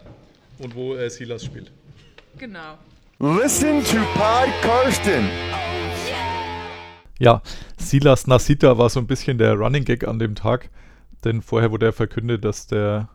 und 0.59 0.74
wo 0.74 0.94
äh, 0.94 1.11
Silas 1.11 1.44
spielt. 1.44 1.70
Genau. 2.38 2.79
Listen 3.18 3.85
to 3.85 3.98
Pod 4.14 4.48
Karsten. 4.62 5.29
Ja, 7.18 7.42
Silas 7.79 8.26
Nasita 8.26 8.76
war 8.79 8.88
so 8.90 9.00
ein 9.00 9.07
bisschen 9.07 9.38
der 9.38 9.52
Running 9.55 9.85
Gag 9.85 10.07
an 10.09 10.18
dem 10.18 10.35
Tag, 10.35 10.70
denn 11.24 11.42
vorher 11.42 11.70
wurde 11.70 11.87
er 11.87 11.92
verkündet, 11.92 12.44
dass 12.44 12.66
der 12.66 13.09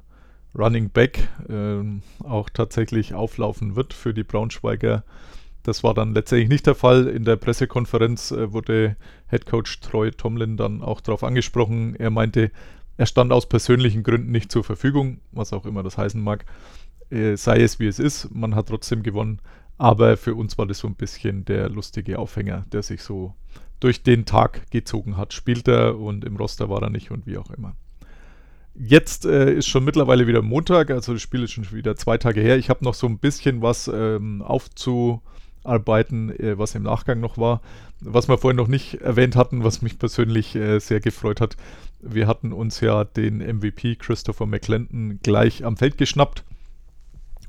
Running 0.55 0.89
Back 0.89 1.27
ähm, 1.49 2.01
auch 2.23 2.49
tatsächlich 2.49 3.13
auflaufen 3.13 3.75
wird 3.75 3.93
für 3.93 4.13
die 4.13 4.23
Braunschweiger. 4.23 5.03
Das 5.63 5.83
war 5.83 5.93
dann 5.93 6.13
letztendlich 6.13 6.49
nicht 6.49 6.65
der 6.67 6.75
Fall. 6.75 7.07
In 7.07 7.23
der 7.23 7.35
Pressekonferenz 7.35 8.31
äh, 8.31 8.51
wurde 8.51 8.95
Head 9.29 9.45
Coach 9.45 9.79
Troy 9.79 10.11
Tomlin 10.11 10.57
dann 10.57 10.81
auch 10.81 11.01
darauf 11.01 11.23
angesprochen. 11.23 11.95
Er 11.95 12.09
meinte, 12.09 12.51
er 12.97 13.05
stand 13.05 13.31
aus 13.31 13.47
persönlichen 13.47 14.03
Gründen 14.03 14.31
nicht 14.31 14.51
zur 14.51 14.63
Verfügung, 14.63 15.19
was 15.31 15.53
auch 15.53 15.65
immer 15.65 15.83
das 15.83 15.97
heißen 15.97 16.21
mag. 16.21 16.45
äh, 17.11 17.35
sei 17.35 17.61
es 17.61 17.79
wie 17.79 17.87
es 17.87 17.99
ist, 17.99 18.29
man 18.33 18.55
hat 18.55 18.69
trotzdem 18.69 19.03
gewonnen. 19.03 19.39
Aber 19.77 20.17
für 20.17 20.35
uns 20.35 20.57
war 20.57 20.65
das 20.65 20.79
so 20.79 20.87
ein 20.87 20.95
bisschen 20.95 21.45
der 21.45 21.69
lustige 21.69 22.19
Aufhänger, 22.19 22.65
der 22.71 22.83
sich 22.83 23.01
so 23.01 23.33
durch 23.79 24.03
den 24.03 24.25
Tag 24.25 24.69
gezogen 24.71 25.17
hat. 25.17 25.33
Spielt 25.33 25.67
er 25.67 25.97
und 25.97 26.23
im 26.23 26.35
Roster 26.35 26.69
war 26.69 26.81
er 26.83 26.89
nicht 26.89 27.11
und 27.11 27.25
wie 27.25 27.37
auch 27.37 27.49
immer. 27.51 27.75
Jetzt 28.73 29.25
äh, 29.25 29.53
ist 29.53 29.67
schon 29.67 29.83
mittlerweile 29.83 30.27
wieder 30.27 30.41
Montag, 30.41 30.91
also 30.91 31.13
das 31.13 31.21
Spiel 31.21 31.43
ist 31.43 31.51
schon 31.51 31.69
wieder 31.71 31.95
zwei 31.97 32.17
Tage 32.17 32.39
her. 32.41 32.57
Ich 32.57 32.69
habe 32.69 32.85
noch 32.85 32.93
so 32.93 33.07
ein 33.07 33.17
bisschen 33.17 33.61
was 33.61 33.89
ähm, 33.93 34.41
aufzuarbeiten, 34.41 35.21
äh, 35.63 36.57
was 36.57 36.75
im 36.75 36.83
Nachgang 36.83 37.19
noch 37.19 37.37
war. 37.37 37.61
Was 37.99 38.27
wir 38.27 38.37
vorhin 38.37 38.57
noch 38.57 38.67
nicht 38.67 38.95
erwähnt 38.95 39.35
hatten, 39.35 39.63
was 39.63 39.81
mich 39.81 39.99
persönlich 39.99 40.55
äh, 40.55 40.79
sehr 40.79 40.99
gefreut 40.99 41.41
hat. 41.41 41.57
Wir 42.01 42.27
hatten 42.27 42.51
uns 42.51 42.81
ja 42.81 43.03
den 43.03 43.37
MVP 43.37 43.95
Christopher 43.95 44.45
McClendon 44.45 45.19
gleich 45.21 45.63
am 45.63 45.77
Feld 45.77 45.97
geschnappt. 45.97 46.43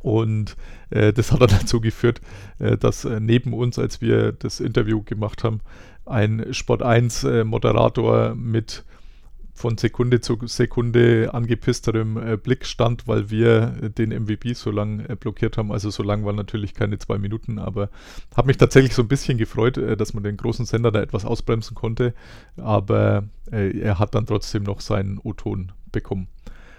Und 0.01 0.57
äh, 0.91 1.13
das 1.13 1.33
hat 1.33 1.41
dann 1.41 1.49
dazu 1.61 1.81
geführt, 1.81 2.21
äh, 2.59 2.77
dass 2.77 3.05
äh, 3.05 3.21
neben 3.21 3.55
uns, 3.55 3.79
als 3.79 4.01
wir 4.01 4.33
das 4.33 4.61
Interview 4.61 5.03
gemacht 5.03 5.45
haben, 5.45 5.61
ein 6.05 6.53
Sport 6.53 6.83
1 6.83 7.25
äh, 7.25 7.45
Moderator 7.45 8.35
mit 8.35 8.85
von 9.55 9.77
Sekunde 9.77 10.21
zu 10.21 10.39
Sekunde 10.47 11.31
angepissterem 11.33 12.17
äh, 12.17 12.37
Blick 12.37 12.65
stand, 12.65 13.07
weil 13.07 13.31
wir 13.31 13.77
äh, 13.83 13.91
den 13.91 14.11
MVP 14.11 14.55
so 14.55 14.71
lang 14.71 15.01
äh, 15.01 15.15
blockiert 15.15 15.59
haben. 15.59 15.71
Also 15.71 15.91
so 15.91 16.03
lang 16.03 16.25
waren 16.25 16.37
natürlich 16.37 16.75
keine 16.75 16.99
zwei 16.99 17.19
Minuten, 17.19 17.59
aber 17.59 17.91
habe 18.35 18.49
mich 18.49 18.57
tatsächlich 18.57 18.95
so 18.95 19.03
ein 19.03 19.09
bisschen 19.09 19.39
gefreut, 19.39 19.77
äh, 19.77 19.97
dass 19.97 20.15
man 20.15 20.23
den 20.23 20.37
großen 20.37 20.65
Sender 20.65 20.91
da 20.91 21.03
etwas 21.03 21.25
ausbremsen 21.25 21.75
konnte. 21.75 22.15
Aber 22.57 23.25
äh, 23.51 23.79
er 23.79 23.99
hat 23.99 24.15
dann 24.15 24.27
trotzdem 24.27 24.63
noch 24.63 24.81
seinen 24.81 25.19
O-Ton 25.19 25.73
bekommen. 25.93 26.29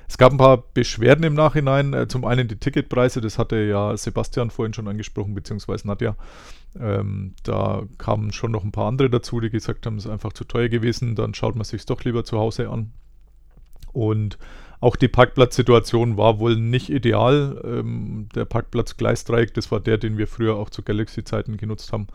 Es 0.07 0.17
gab 0.17 0.31
ein 0.31 0.37
paar 0.37 0.63
Beschwerden 0.73 1.23
im 1.23 1.33
Nachhinein. 1.33 1.93
Äh, 1.93 2.07
zum 2.07 2.25
einen 2.25 2.47
die 2.47 2.57
Ticketpreise, 2.57 3.21
das 3.21 3.39
hatte 3.39 3.57
ja 3.57 3.95
Sebastian 3.97 4.51
vorhin 4.51 4.73
schon 4.73 4.87
angesprochen, 4.87 5.33
beziehungsweise 5.33 5.87
Nadja. 5.87 6.15
Ähm, 6.79 7.35
da 7.43 7.83
kamen 7.97 8.31
schon 8.31 8.51
noch 8.51 8.63
ein 8.63 8.71
paar 8.71 8.87
andere 8.87 9.09
dazu, 9.09 9.39
die 9.39 9.49
gesagt 9.49 9.85
haben, 9.85 9.97
es 9.97 10.05
ist 10.05 10.11
einfach 10.11 10.33
zu 10.33 10.43
teuer 10.43 10.69
gewesen, 10.69 11.15
dann 11.15 11.33
schaut 11.33 11.55
man 11.55 11.65
sich 11.65 11.85
doch 11.85 12.03
lieber 12.03 12.23
zu 12.25 12.39
Hause 12.39 12.69
an. 12.69 12.91
Und 13.91 14.37
auch 14.79 14.95
die 14.97 15.07
Parkplatzsituation 15.07 16.17
war 16.17 16.39
wohl 16.39 16.57
nicht 16.57 16.89
ideal. 16.89 17.61
Ähm, 17.63 18.27
der 18.35 18.45
Parkplatz 18.45 18.97
Gleisdreieck, 18.97 19.53
das 19.53 19.71
war 19.71 19.79
der, 19.79 19.97
den 19.97 20.17
wir 20.17 20.27
früher 20.27 20.55
auch 20.55 20.69
zu 20.69 20.83
Galaxy-Zeiten 20.83 21.55
genutzt 21.57 21.93
haben, 21.93 22.07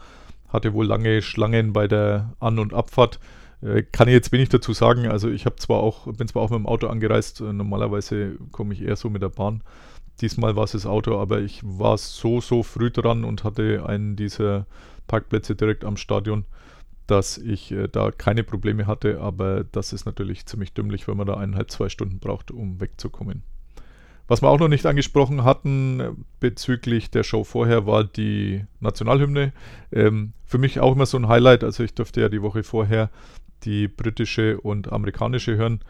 hatte 0.48 0.74
wohl 0.74 0.87
lange 0.87 1.22
Schlangen 1.22 1.72
bei 1.72 1.88
der 1.88 2.35
An- 2.40 2.59
und 2.59 2.74
Abfahrt. 2.74 3.20
Äh, 3.61 3.83
kann 3.83 4.09
ich 4.09 4.14
jetzt 4.14 4.33
wenig 4.33 4.49
dazu 4.49 4.73
sagen. 4.73 5.07
Also 5.07 5.29
ich 5.29 5.47
habe 5.47 5.57
zwar 5.57 5.81
auch, 5.81 6.12
bin 6.12 6.29
zwar 6.29 6.42
auch 6.42 6.51
mit 6.51 6.59
dem 6.59 6.66
Auto 6.66 6.87
angereist, 6.87 7.40
äh, 7.40 7.53
normalerweise 7.53 8.37
komme 8.53 8.75
ich 8.75 8.83
eher 8.83 8.97
so 8.97 9.11
mit 9.11 9.23
der 9.23 9.31
Bahn. 9.31 9.62
Diesmal 10.21 10.57
war 10.57 10.64
es 10.64 10.73
das 10.73 10.87
Auto, 10.87 11.18
aber 11.18 11.40
ich 11.40 11.61
war 11.62 11.97
so, 11.97 12.40
so 12.40 12.62
früh 12.62 12.90
dran 12.90 13.25
und 13.25 13.44
hatte 13.44 13.85
einen 13.87 14.16
dieser 14.16 14.66
Parkplätze 15.07 15.55
direkt 15.55 15.85
am 15.85 15.97
Stadion, 15.97 16.44
dass 17.07 17.38
ich 17.38 17.73
äh, 17.73 17.88
da 17.88 18.11
keine 18.11 18.44
Probleme 18.44 18.87
hatte. 18.87 19.21
Aber 19.21 19.64
das 19.64 19.92
ist 19.92 20.07
natürlich 20.07 20.47
ziemlich 20.47 20.73
dümmlich, 20.73 21.09
wenn 21.09 21.16
man 21.16 21.27
da 21.27 21.35
eineinhalb, 21.35 21.71
zwei 21.71 21.88
Stunden 21.88 22.18
braucht, 22.18 22.51
um 22.51 22.81
wegzukommen. 22.81 23.42
Was 24.29 24.42
wir 24.42 24.51
auch 24.51 24.59
noch 24.59 24.68
nicht 24.68 24.85
angesprochen 24.85 25.42
hatten 25.42 26.27
bezüglich 26.38 27.11
der 27.11 27.23
Show 27.23 27.44
vorher, 27.44 27.87
war 27.87 28.05
die 28.05 28.66
Nationalhymne. 28.79 29.55
Ähm, 29.90 30.35
für 30.44 30.59
mich 30.59 30.81
auch 30.81 30.92
immer 30.92 31.07
so 31.07 31.16
ein 31.16 31.29
Highlight. 31.29 31.64
Also 31.64 31.83
ich 31.83 31.94
durfte 31.94 32.21
ja 32.21 32.29
die 32.29 32.42
Woche 32.42 32.62
vorher 32.62 33.11
die 33.64 33.88
britische 33.88 34.61
und 34.61 34.92
amerikanische 34.92 35.57
hören 35.57 35.81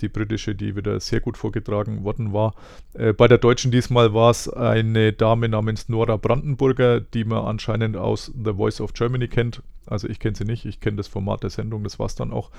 die 0.00 0.08
britische, 0.08 0.54
die 0.54 0.76
wieder 0.76 1.00
sehr 1.00 1.20
gut 1.20 1.36
vorgetragen 1.36 2.04
worden 2.04 2.32
war. 2.32 2.54
Äh, 2.94 3.12
bei 3.12 3.28
der 3.28 3.38
deutschen 3.38 3.70
diesmal 3.70 4.14
war 4.14 4.30
es 4.30 4.48
eine 4.48 5.12
Dame 5.12 5.48
namens 5.48 5.88
Nora 5.88 6.16
Brandenburger, 6.16 7.00
die 7.00 7.24
man 7.24 7.44
anscheinend 7.44 7.96
aus 7.96 8.32
The 8.44 8.54
Voice 8.54 8.80
of 8.80 8.94
Germany 8.94 9.28
kennt. 9.28 9.62
Also 9.86 10.08
ich 10.08 10.18
kenne 10.18 10.36
sie 10.36 10.44
nicht, 10.44 10.64
ich 10.64 10.80
kenne 10.80 10.96
das 10.96 11.08
Format 11.08 11.42
der 11.42 11.50
Sendung, 11.50 11.84
das 11.84 11.98
war 11.98 12.06
es 12.06 12.14
dann 12.14 12.32
auch. 12.32 12.50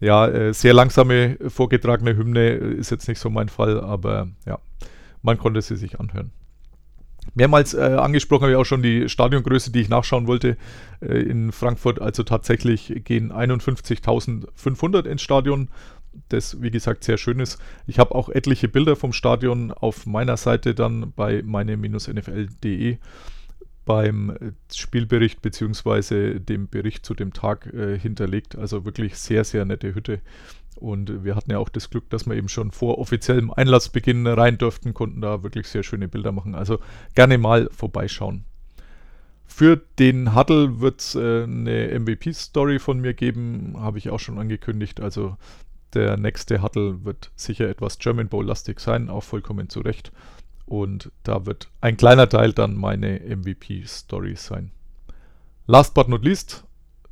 Ja, 0.00 0.26
äh, 0.26 0.52
sehr 0.52 0.74
langsame 0.74 1.38
vorgetragene 1.48 2.16
Hymne 2.16 2.50
ist 2.50 2.90
jetzt 2.90 3.08
nicht 3.08 3.20
so 3.20 3.30
mein 3.30 3.48
Fall, 3.48 3.80
aber 3.80 4.28
ja, 4.44 4.58
man 5.22 5.38
konnte 5.38 5.62
sie 5.62 5.76
sich 5.76 6.00
anhören. 6.00 6.32
Mehrmals 7.34 7.74
äh, 7.74 7.80
angesprochen 7.80 8.42
habe 8.42 8.52
ich 8.52 8.58
auch 8.58 8.64
schon 8.64 8.82
die 8.82 9.08
Stadiongröße, 9.08 9.72
die 9.72 9.80
ich 9.80 9.88
nachschauen 9.88 10.26
wollte 10.26 10.56
äh, 11.00 11.18
in 11.18 11.52
Frankfurt. 11.52 12.00
Also 12.00 12.22
tatsächlich 12.22 13.02
gehen 13.04 13.32
51.500 13.32 15.06
ins 15.06 15.22
Stadion 15.22 15.68
das, 16.28 16.62
wie 16.62 16.70
gesagt, 16.70 17.04
sehr 17.04 17.18
schön 17.18 17.40
ist. 17.40 17.58
Ich 17.86 17.98
habe 17.98 18.14
auch 18.14 18.28
etliche 18.28 18.68
Bilder 18.68 18.96
vom 18.96 19.12
Stadion 19.12 19.72
auf 19.72 20.06
meiner 20.06 20.36
Seite 20.36 20.74
dann 20.74 21.12
bei 21.14 21.42
meine-nfl.de 21.44 22.98
beim 23.84 24.30
äh, 24.30 24.52
Spielbericht 24.74 25.42
bzw. 25.42 26.38
dem 26.38 26.68
Bericht 26.68 27.04
zu 27.04 27.14
dem 27.14 27.32
Tag 27.32 27.66
äh, 27.72 27.98
hinterlegt. 27.98 28.56
Also 28.56 28.84
wirklich 28.84 29.16
sehr, 29.16 29.44
sehr 29.44 29.64
nette 29.64 29.94
Hütte. 29.94 30.20
Und 30.76 31.24
wir 31.24 31.36
hatten 31.36 31.50
ja 31.50 31.58
auch 31.58 31.68
das 31.68 31.90
Glück, 31.90 32.10
dass 32.10 32.26
wir 32.26 32.34
eben 32.34 32.48
schon 32.48 32.70
vor 32.70 32.98
offiziellem 32.98 33.50
Einlassbeginn 33.50 34.26
rein 34.26 34.58
durften, 34.58 34.94
konnten 34.94 35.20
da 35.20 35.42
wirklich 35.42 35.68
sehr 35.68 35.82
schöne 35.82 36.08
Bilder 36.08 36.32
machen. 36.32 36.54
Also 36.54 36.78
gerne 37.14 37.38
mal 37.38 37.68
vorbeischauen. 37.72 38.44
Für 39.46 39.76
den 39.98 40.34
Huddle 40.34 40.80
wird 40.80 41.00
es 41.00 41.14
äh, 41.14 41.44
eine 41.44 41.98
MVP-Story 42.00 42.78
von 42.78 43.00
mir 43.00 43.14
geben, 43.14 43.74
habe 43.78 43.98
ich 43.98 44.10
auch 44.10 44.18
schon 44.18 44.38
angekündigt. 44.38 45.00
Also 45.00 45.36
der 45.92 46.16
nächste 46.16 46.60
Huddle 46.60 47.04
wird 47.04 47.30
sicher 47.36 47.68
etwas 47.68 47.98
German 47.98 48.28
Bowl-lastig 48.28 48.80
sein, 48.80 49.08
auch 49.08 49.22
vollkommen 49.22 49.68
zu 49.68 49.80
Recht. 49.80 50.10
Und 50.66 51.12
da 51.22 51.46
wird 51.46 51.68
ein 51.80 51.96
kleiner 51.96 52.28
Teil 52.28 52.52
dann 52.52 52.74
meine 52.74 53.20
MVP-Story 53.20 54.34
sein. 54.36 54.72
Last 55.66 55.94
but 55.94 56.08
not 56.08 56.24
least, 56.24 56.64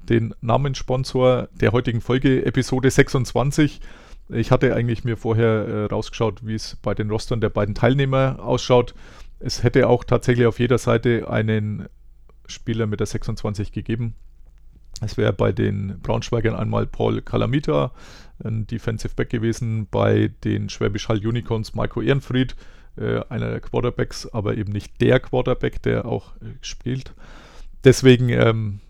den 0.09 0.35
Namenssponsor 0.41 1.49
der 1.53 1.73
heutigen 1.73 2.01
Folge, 2.01 2.45
Episode 2.45 2.91
26. 2.91 3.81
Ich 4.29 4.51
hatte 4.51 4.75
eigentlich 4.75 5.05
mir 5.05 5.17
vorher 5.17 5.67
äh, 5.67 5.85
rausgeschaut, 5.87 6.47
wie 6.47 6.55
es 6.55 6.77
bei 6.83 6.95
den 6.95 7.11
Rostern 7.11 7.41
der 7.41 7.51
beiden 7.51 7.75
Teilnehmer 7.75 8.39
ausschaut. 8.41 8.95
Es 9.41 9.63
hätte 9.63 9.89
auch 9.89 10.05
tatsächlich 10.05 10.47
auf 10.47 10.59
jeder 10.59 10.79
Seite 10.79 11.29
einen 11.29 11.89
Spieler 12.47 12.87
mit 12.87 13.01
der 13.01 13.07
26 13.07 13.73
gegeben. 13.73 14.15
Es 15.01 15.17
wäre 15.17 15.33
bei 15.33 15.53
den 15.53 15.99
Braunschweigern 16.01 16.55
einmal 16.55 16.87
Paul 16.87 17.23
Calamita, 17.23 17.93
ein 18.45 18.67
Defensive 18.67 19.15
Back 19.15 19.31
gewesen, 19.31 19.89
bei 19.91 20.31
den 20.45 20.69
Schwäbisch 20.69 21.09
Hall 21.09 21.27
Unicorns 21.27 21.75
Marco 21.75 22.01
Ehrenfried, 22.01 22.55
äh, 22.97 23.21
einer 23.29 23.51
der 23.51 23.61
Quarterbacks, 23.61 24.29
aber 24.33 24.57
eben 24.57 24.73
nicht 24.73 25.01
der 25.01 25.19
Quarterback, 25.19 25.83
der 25.83 26.07
auch 26.07 26.37
äh, 26.37 26.55
spielt. 26.61 27.15
Deswegen, 27.85 28.29
ähm, 28.29 28.81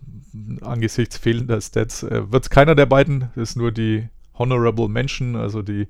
angesichts 0.61 1.17
fehlender 1.17 1.61
Stats, 1.61 2.03
äh, 2.03 2.31
wird 2.31 2.43
es 2.43 2.49
keiner 2.49 2.75
der 2.75 2.85
beiden. 2.85 3.29
Das 3.35 3.51
ist 3.51 3.55
nur 3.55 3.71
die 3.71 4.07
Honorable 4.37 4.89
Mention, 4.89 5.35
also 5.35 5.61
die, 5.61 5.87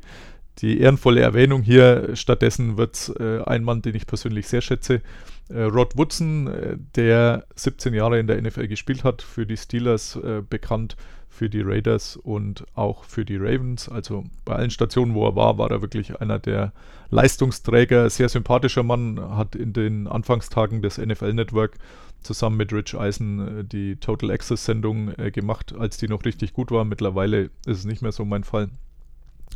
die 0.60 0.80
ehrenvolle 0.80 1.22
Erwähnung 1.22 1.62
hier. 1.62 2.16
Stattdessen 2.16 2.78
wird 2.78 2.96
es 2.96 3.10
äh, 3.10 3.42
ein 3.46 3.64
Mann, 3.64 3.82
den 3.82 3.96
ich 3.96 4.08
persönlich 4.08 4.48
sehr 4.48 4.62
schätze, 4.62 5.02
äh, 5.50 5.62
Rod 5.64 5.98
Woodson, 5.98 6.48
äh, 6.48 6.78
der 6.96 7.46
17 7.56 7.94
Jahre 7.94 8.20
in 8.20 8.28
der 8.28 8.42
NFL 8.42 8.68
gespielt 8.68 9.04
hat, 9.04 9.22
für 9.22 9.46
die 9.46 9.58
Steelers 9.58 10.16
äh, 10.18 10.42
bekannt, 10.48 10.96
für 11.34 11.50
die 11.50 11.62
Raiders 11.62 12.16
und 12.16 12.64
auch 12.76 13.06
für 13.06 13.26
die 13.26 13.38
Ravens. 13.38 13.90
Also 13.90 14.24
bei 14.46 14.54
allen 14.56 14.70
Stationen, 14.70 15.16
wo 15.16 15.26
er 15.26 15.36
war, 15.36 15.58
war 15.58 15.72
er 15.72 15.82
wirklich 15.82 16.22
einer 16.22 16.38
der 16.38 16.74
Leistungsträger. 17.10 18.08
Sehr 18.12 18.30
sympathischer 18.30 18.84
Mann, 18.84 19.20
hat 19.20 19.56
in 19.56 19.74
den 19.74 20.08
Anfangstagen 20.08 20.84
des 20.84 21.00
NFL 21.00 21.34
Network 21.34 21.80
zusammen 22.22 22.58
mit 22.58 22.72
Rich 22.72 22.96
Eisen 22.96 23.68
die 23.68 23.96
Total 23.96 24.30
Access 24.30 24.64
Sendung 24.66 25.10
äh, 25.18 25.32
gemacht, 25.32 25.74
als 25.78 25.98
die 25.98 26.08
noch 26.08 26.24
richtig 26.24 26.54
gut 26.54 26.70
war. 26.70 26.86
Mittlerweile 26.86 27.46
ist 27.66 27.80
es 27.80 27.86
nicht 27.86 28.04
mehr 28.04 28.12
so 28.12 28.26
mein 28.26 28.44
Fall. 28.44 28.70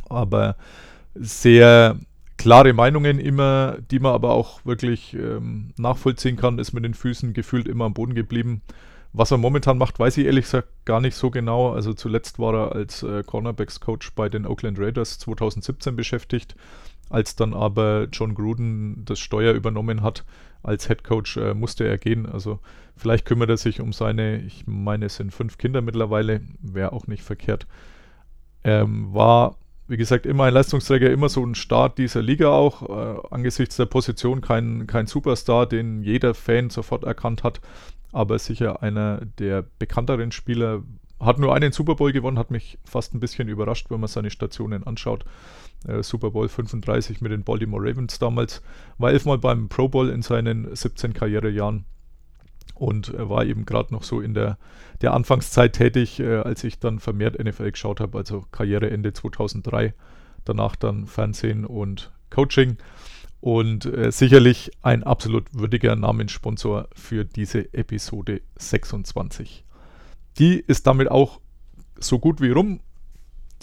Aber 0.08 0.56
sehr 1.14 1.96
klare 2.38 2.72
Meinungen 2.72 3.20
immer, 3.20 3.78
die 3.90 4.00
man 4.00 4.14
aber 4.14 4.32
auch 4.32 4.64
wirklich 4.66 5.14
ähm, 5.14 5.74
nachvollziehen 5.78 6.36
kann, 6.36 6.58
ist 6.58 6.72
mit 6.72 6.84
den 6.84 6.94
Füßen 6.94 7.34
gefühlt 7.34 7.68
immer 7.68 7.84
am 7.84 7.94
Boden 7.94 8.14
geblieben. 8.14 8.62
Was 9.18 9.32
er 9.32 9.38
momentan 9.38 9.78
macht, 9.78 9.98
weiß 9.98 10.16
ich 10.18 10.26
ehrlich 10.26 10.44
gesagt 10.44 10.68
gar 10.84 11.00
nicht 11.00 11.16
so 11.16 11.32
genau. 11.32 11.72
Also 11.72 11.92
zuletzt 11.92 12.38
war 12.38 12.54
er 12.54 12.72
als 12.76 13.02
äh, 13.02 13.24
Cornerbacks-Coach 13.24 14.12
bei 14.14 14.28
den 14.28 14.46
Oakland 14.46 14.78
Raiders 14.78 15.18
2017 15.18 15.96
beschäftigt. 15.96 16.54
Als 17.10 17.34
dann 17.34 17.52
aber 17.52 18.06
John 18.12 18.36
Gruden 18.36 19.04
das 19.06 19.18
Steuer 19.18 19.54
übernommen 19.54 20.04
hat 20.04 20.24
als 20.62 20.86
Head 20.86 21.02
Coach, 21.02 21.36
äh, 21.36 21.52
musste 21.52 21.82
er 21.82 21.98
gehen. 21.98 22.26
Also 22.26 22.60
vielleicht 22.96 23.24
kümmert 23.24 23.50
er 23.50 23.56
sich 23.56 23.80
um 23.80 23.92
seine, 23.92 24.40
ich 24.42 24.68
meine, 24.68 25.06
es 25.06 25.16
sind 25.16 25.34
fünf 25.34 25.58
Kinder 25.58 25.82
mittlerweile, 25.82 26.40
wäre 26.60 26.92
auch 26.92 27.08
nicht 27.08 27.24
verkehrt. 27.24 27.66
Ähm, 28.62 29.12
war 29.12 29.56
wie 29.88 29.96
gesagt, 29.96 30.26
immer 30.26 30.44
ein 30.44 30.52
Leistungsträger, 30.52 31.10
immer 31.10 31.30
so 31.30 31.42
ein 31.42 31.54
Start 31.54 31.96
dieser 31.96 32.20
Liga 32.20 32.50
auch. 32.50 32.88
Äh, 32.88 33.20
angesichts 33.30 33.76
der 33.76 33.86
Position 33.86 34.42
kein, 34.42 34.86
kein 34.86 35.06
Superstar, 35.06 35.66
den 35.66 36.02
jeder 36.02 36.34
Fan 36.34 36.68
sofort 36.68 37.04
erkannt 37.04 37.42
hat, 37.42 37.60
aber 38.12 38.38
sicher 38.38 38.82
einer 38.82 39.24
der 39.38 39.64
bekannteren 39.78 40.32
Spieler. 40.32 40.82
Hat 41.20 41.38
nur 41.38 41.54
einen 41.54 41.72
Super 41.72 41.96
Bowl 41.96 42.12
gewonnen, 42.12 42.38
hat 42.38 42.52
mich 42.52 42.78
fast 42.84 43.12
ein 43.12 43.20
bisschen 43.20 43.48
überrascht, 43.48 43.90
wenn 43.90 44.00
man 44.00 44.08
seine 44.08 44.30
Stationen 44.30 44.84
anschaut. 44.84 45.24
äh, 45.86 46.02
Super 46.02 46.30
Bowl 46.30 46.48
35 46.48 47.20
mit 47.20 47.32
den 47.32 47.42
Baltimore 47.44 47.82
Ravens 47.82 48.18
damals, 48.18 48.62
war 48.98 49.10
elfmal 49.10 49.38
beim 49.38 49.68
Pro 49.68 49.88
Bowl 49.88 50.10
in 50.10 50.22
seinen 50.22 50.74
17 50.74 51.12
Karrierejahren 51.14 51.84
und 52.74 53.12
er 53.12 53.28
war 53.28 53.44
eben 53.44 53.64
gerade 53.64 53.92
noch 53.92 54.04
so 54.04 54.20
in 54.20 54.34
der, 54.34 54.58
der 55.00 55.12
Anfangszeit 55.12 55.72
tätig, 55.72 56.20
äh, 56.20 56.36
als 56.36 56.64
ich 56.64 56.78
dann 56.78 57.00
vermehrt 57.00 57.38
NFL 57.42 57.72
geschaut 57.72 58.00
habe, 58.00 58.18
also 58.18 58.44
Karriereende 58.52 59.12
2003, 59.12 59.94
danach 60.44 60.76
dann 60.76 61.06
Fernsehen 61.06 61.64
und 61.64 62.12
Coaching 62.30 62.76
und 63.40 63.86
äh, 63.86 64.10
sicherlich 64.10 64.70
ein 64.82 65.04
absolut 65.04 65.46
würdiger 65.52 65.94
Namenssponsor 65.94 66.88
für 66.94 67.24
diese 67.24 67.72
Episode 67.72 68.40
26. 68.56 69.64
Die 70.38 70.58
ist 70.58 70.86
damit 70.86 71.10
auch 71.10 71.40
so 71.98 72.18
gut 72.18 72.40
wie 72.40 72.50
rum. 72.50 72.80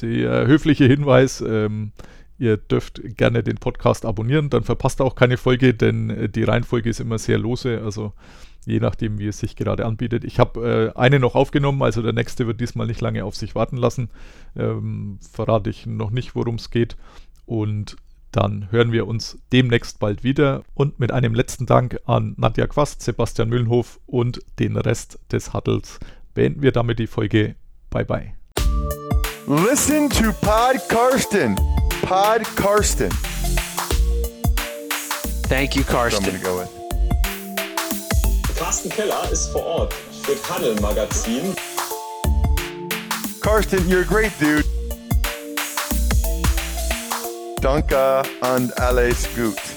Der 0.01 0.45
höfliche 0.47 0.85
Hinweis, 0.85 1.41
ähm, 1.41 1.91
ihr 2.37 2.57
dürft 2.57 3.01
gerne 3.17 3.43
den 3.43 3.57
Podcast 3.57 4.05
abonnieren, 4.05 4.49
dann 4.49 4.63
verpasst 4.63 4.99
ihr 4.99 5.05
auch 5.05 5.15
keine 5.15 5.37
Folge, 5.37 5.73
denn 5.73 6.09
äh, 6.09 6.29
die 6.29 6.43
Reihenfolge 6.43 6.89
ist 6.89 6.99
immer 6.99 7.17
sehr 7.17 7.37
lose, 7.37 7.81
also 7.81 8.13
je 8.65 8.79
nachdem, 8.79 9.19
wie 9.19 9.27
es 9.27 9.39
sich 9.39 9.55
gerade 9.55 9.85
anbietet. 9.85 10.23
Ich 10.23 10.39
habe 10.39 10.93
äh, 10.95 10.99
eine 10.99 11.19
noch 11.19 11.35
aufgenommen, 11.35 11.81
also 11.81 12.01
der 12.01 12.13
nächste 12.13 12.47
wird 12.47 12.59
diesmal 12.59 12.87
nicht 12.87 13.01
lange 13.01 13.23
auf 13.23 13.35
sich 13.35 13.55
warten 13.55 13.77
lassen. 13.77 14.09
Ähm, 14.55 15.19
verrate 15.31 15.69
ich 15.69 15.85
noch 15.85 16.11
nicht, 16.11 16.35
worum 16.35 16.55
es 16.55 16.71
geht. 16.71 16.97
Und 17.45 17.95
dann 18.35 18.69
hören 18.71 18.91
wir 18.91 19.07
uns 19.07 19.37
demnächst 19.53 19.99
bald 19.99 20.23
wieder 20.23 20.63
und 20.73 20.99
mit 20.99 21.11
einem 21.11 21.33
letzten 21.33 21.65
Dank 21.65 21.99
an 22.05 22.33
Nadja 22.37 22.67
Quast, 22.67 23.01
Sebastian 23.01 23.47
Mühlenhof 23.47 23.99
und 24.05 24.41
den 24.59 24.75
Rest 24.75 25.19
des 25.31 25.53
Huddles 25.53 25.99
beenden 26.33 26.61
wir 26.61 26.73
damit 26.73 26.99
die 26.99 27.07
Folge. 27.07 27.55
Bye 27.89 28.05
bye. 28.05 28.33
Listen 29.47 30.09
to 30.09 30.33
Pod 30.41 30.81
Karsten. 30.89 31.55
Pod 32.01 32.43
Karsten. 32.55 33.09
Thank 35.47 35.75
you, 35.75 35.83
I'm 35.83 35.87
Karsten. 35.87 36.41
go 36.43 36.59
with. 36.59 36.69
Carsten 38.57 38.89
Keller 38.89 39.29
ist 39.31 39.47
vor 39.47 39.63
Ort 39.63 39.93
für 40.23 40.35
Tunnel 40.41 40.75
Magazin. 40.81 41.55
Karsten, 43.39 43.87
you're 43.87 44.01
a 44.01 44.05
great 44.05 44.31
dude. 44.39 44.65
Danke 47.61 48.23
and 48.41 48.71
alles 48.79 49.27
gut. 49.35 49.74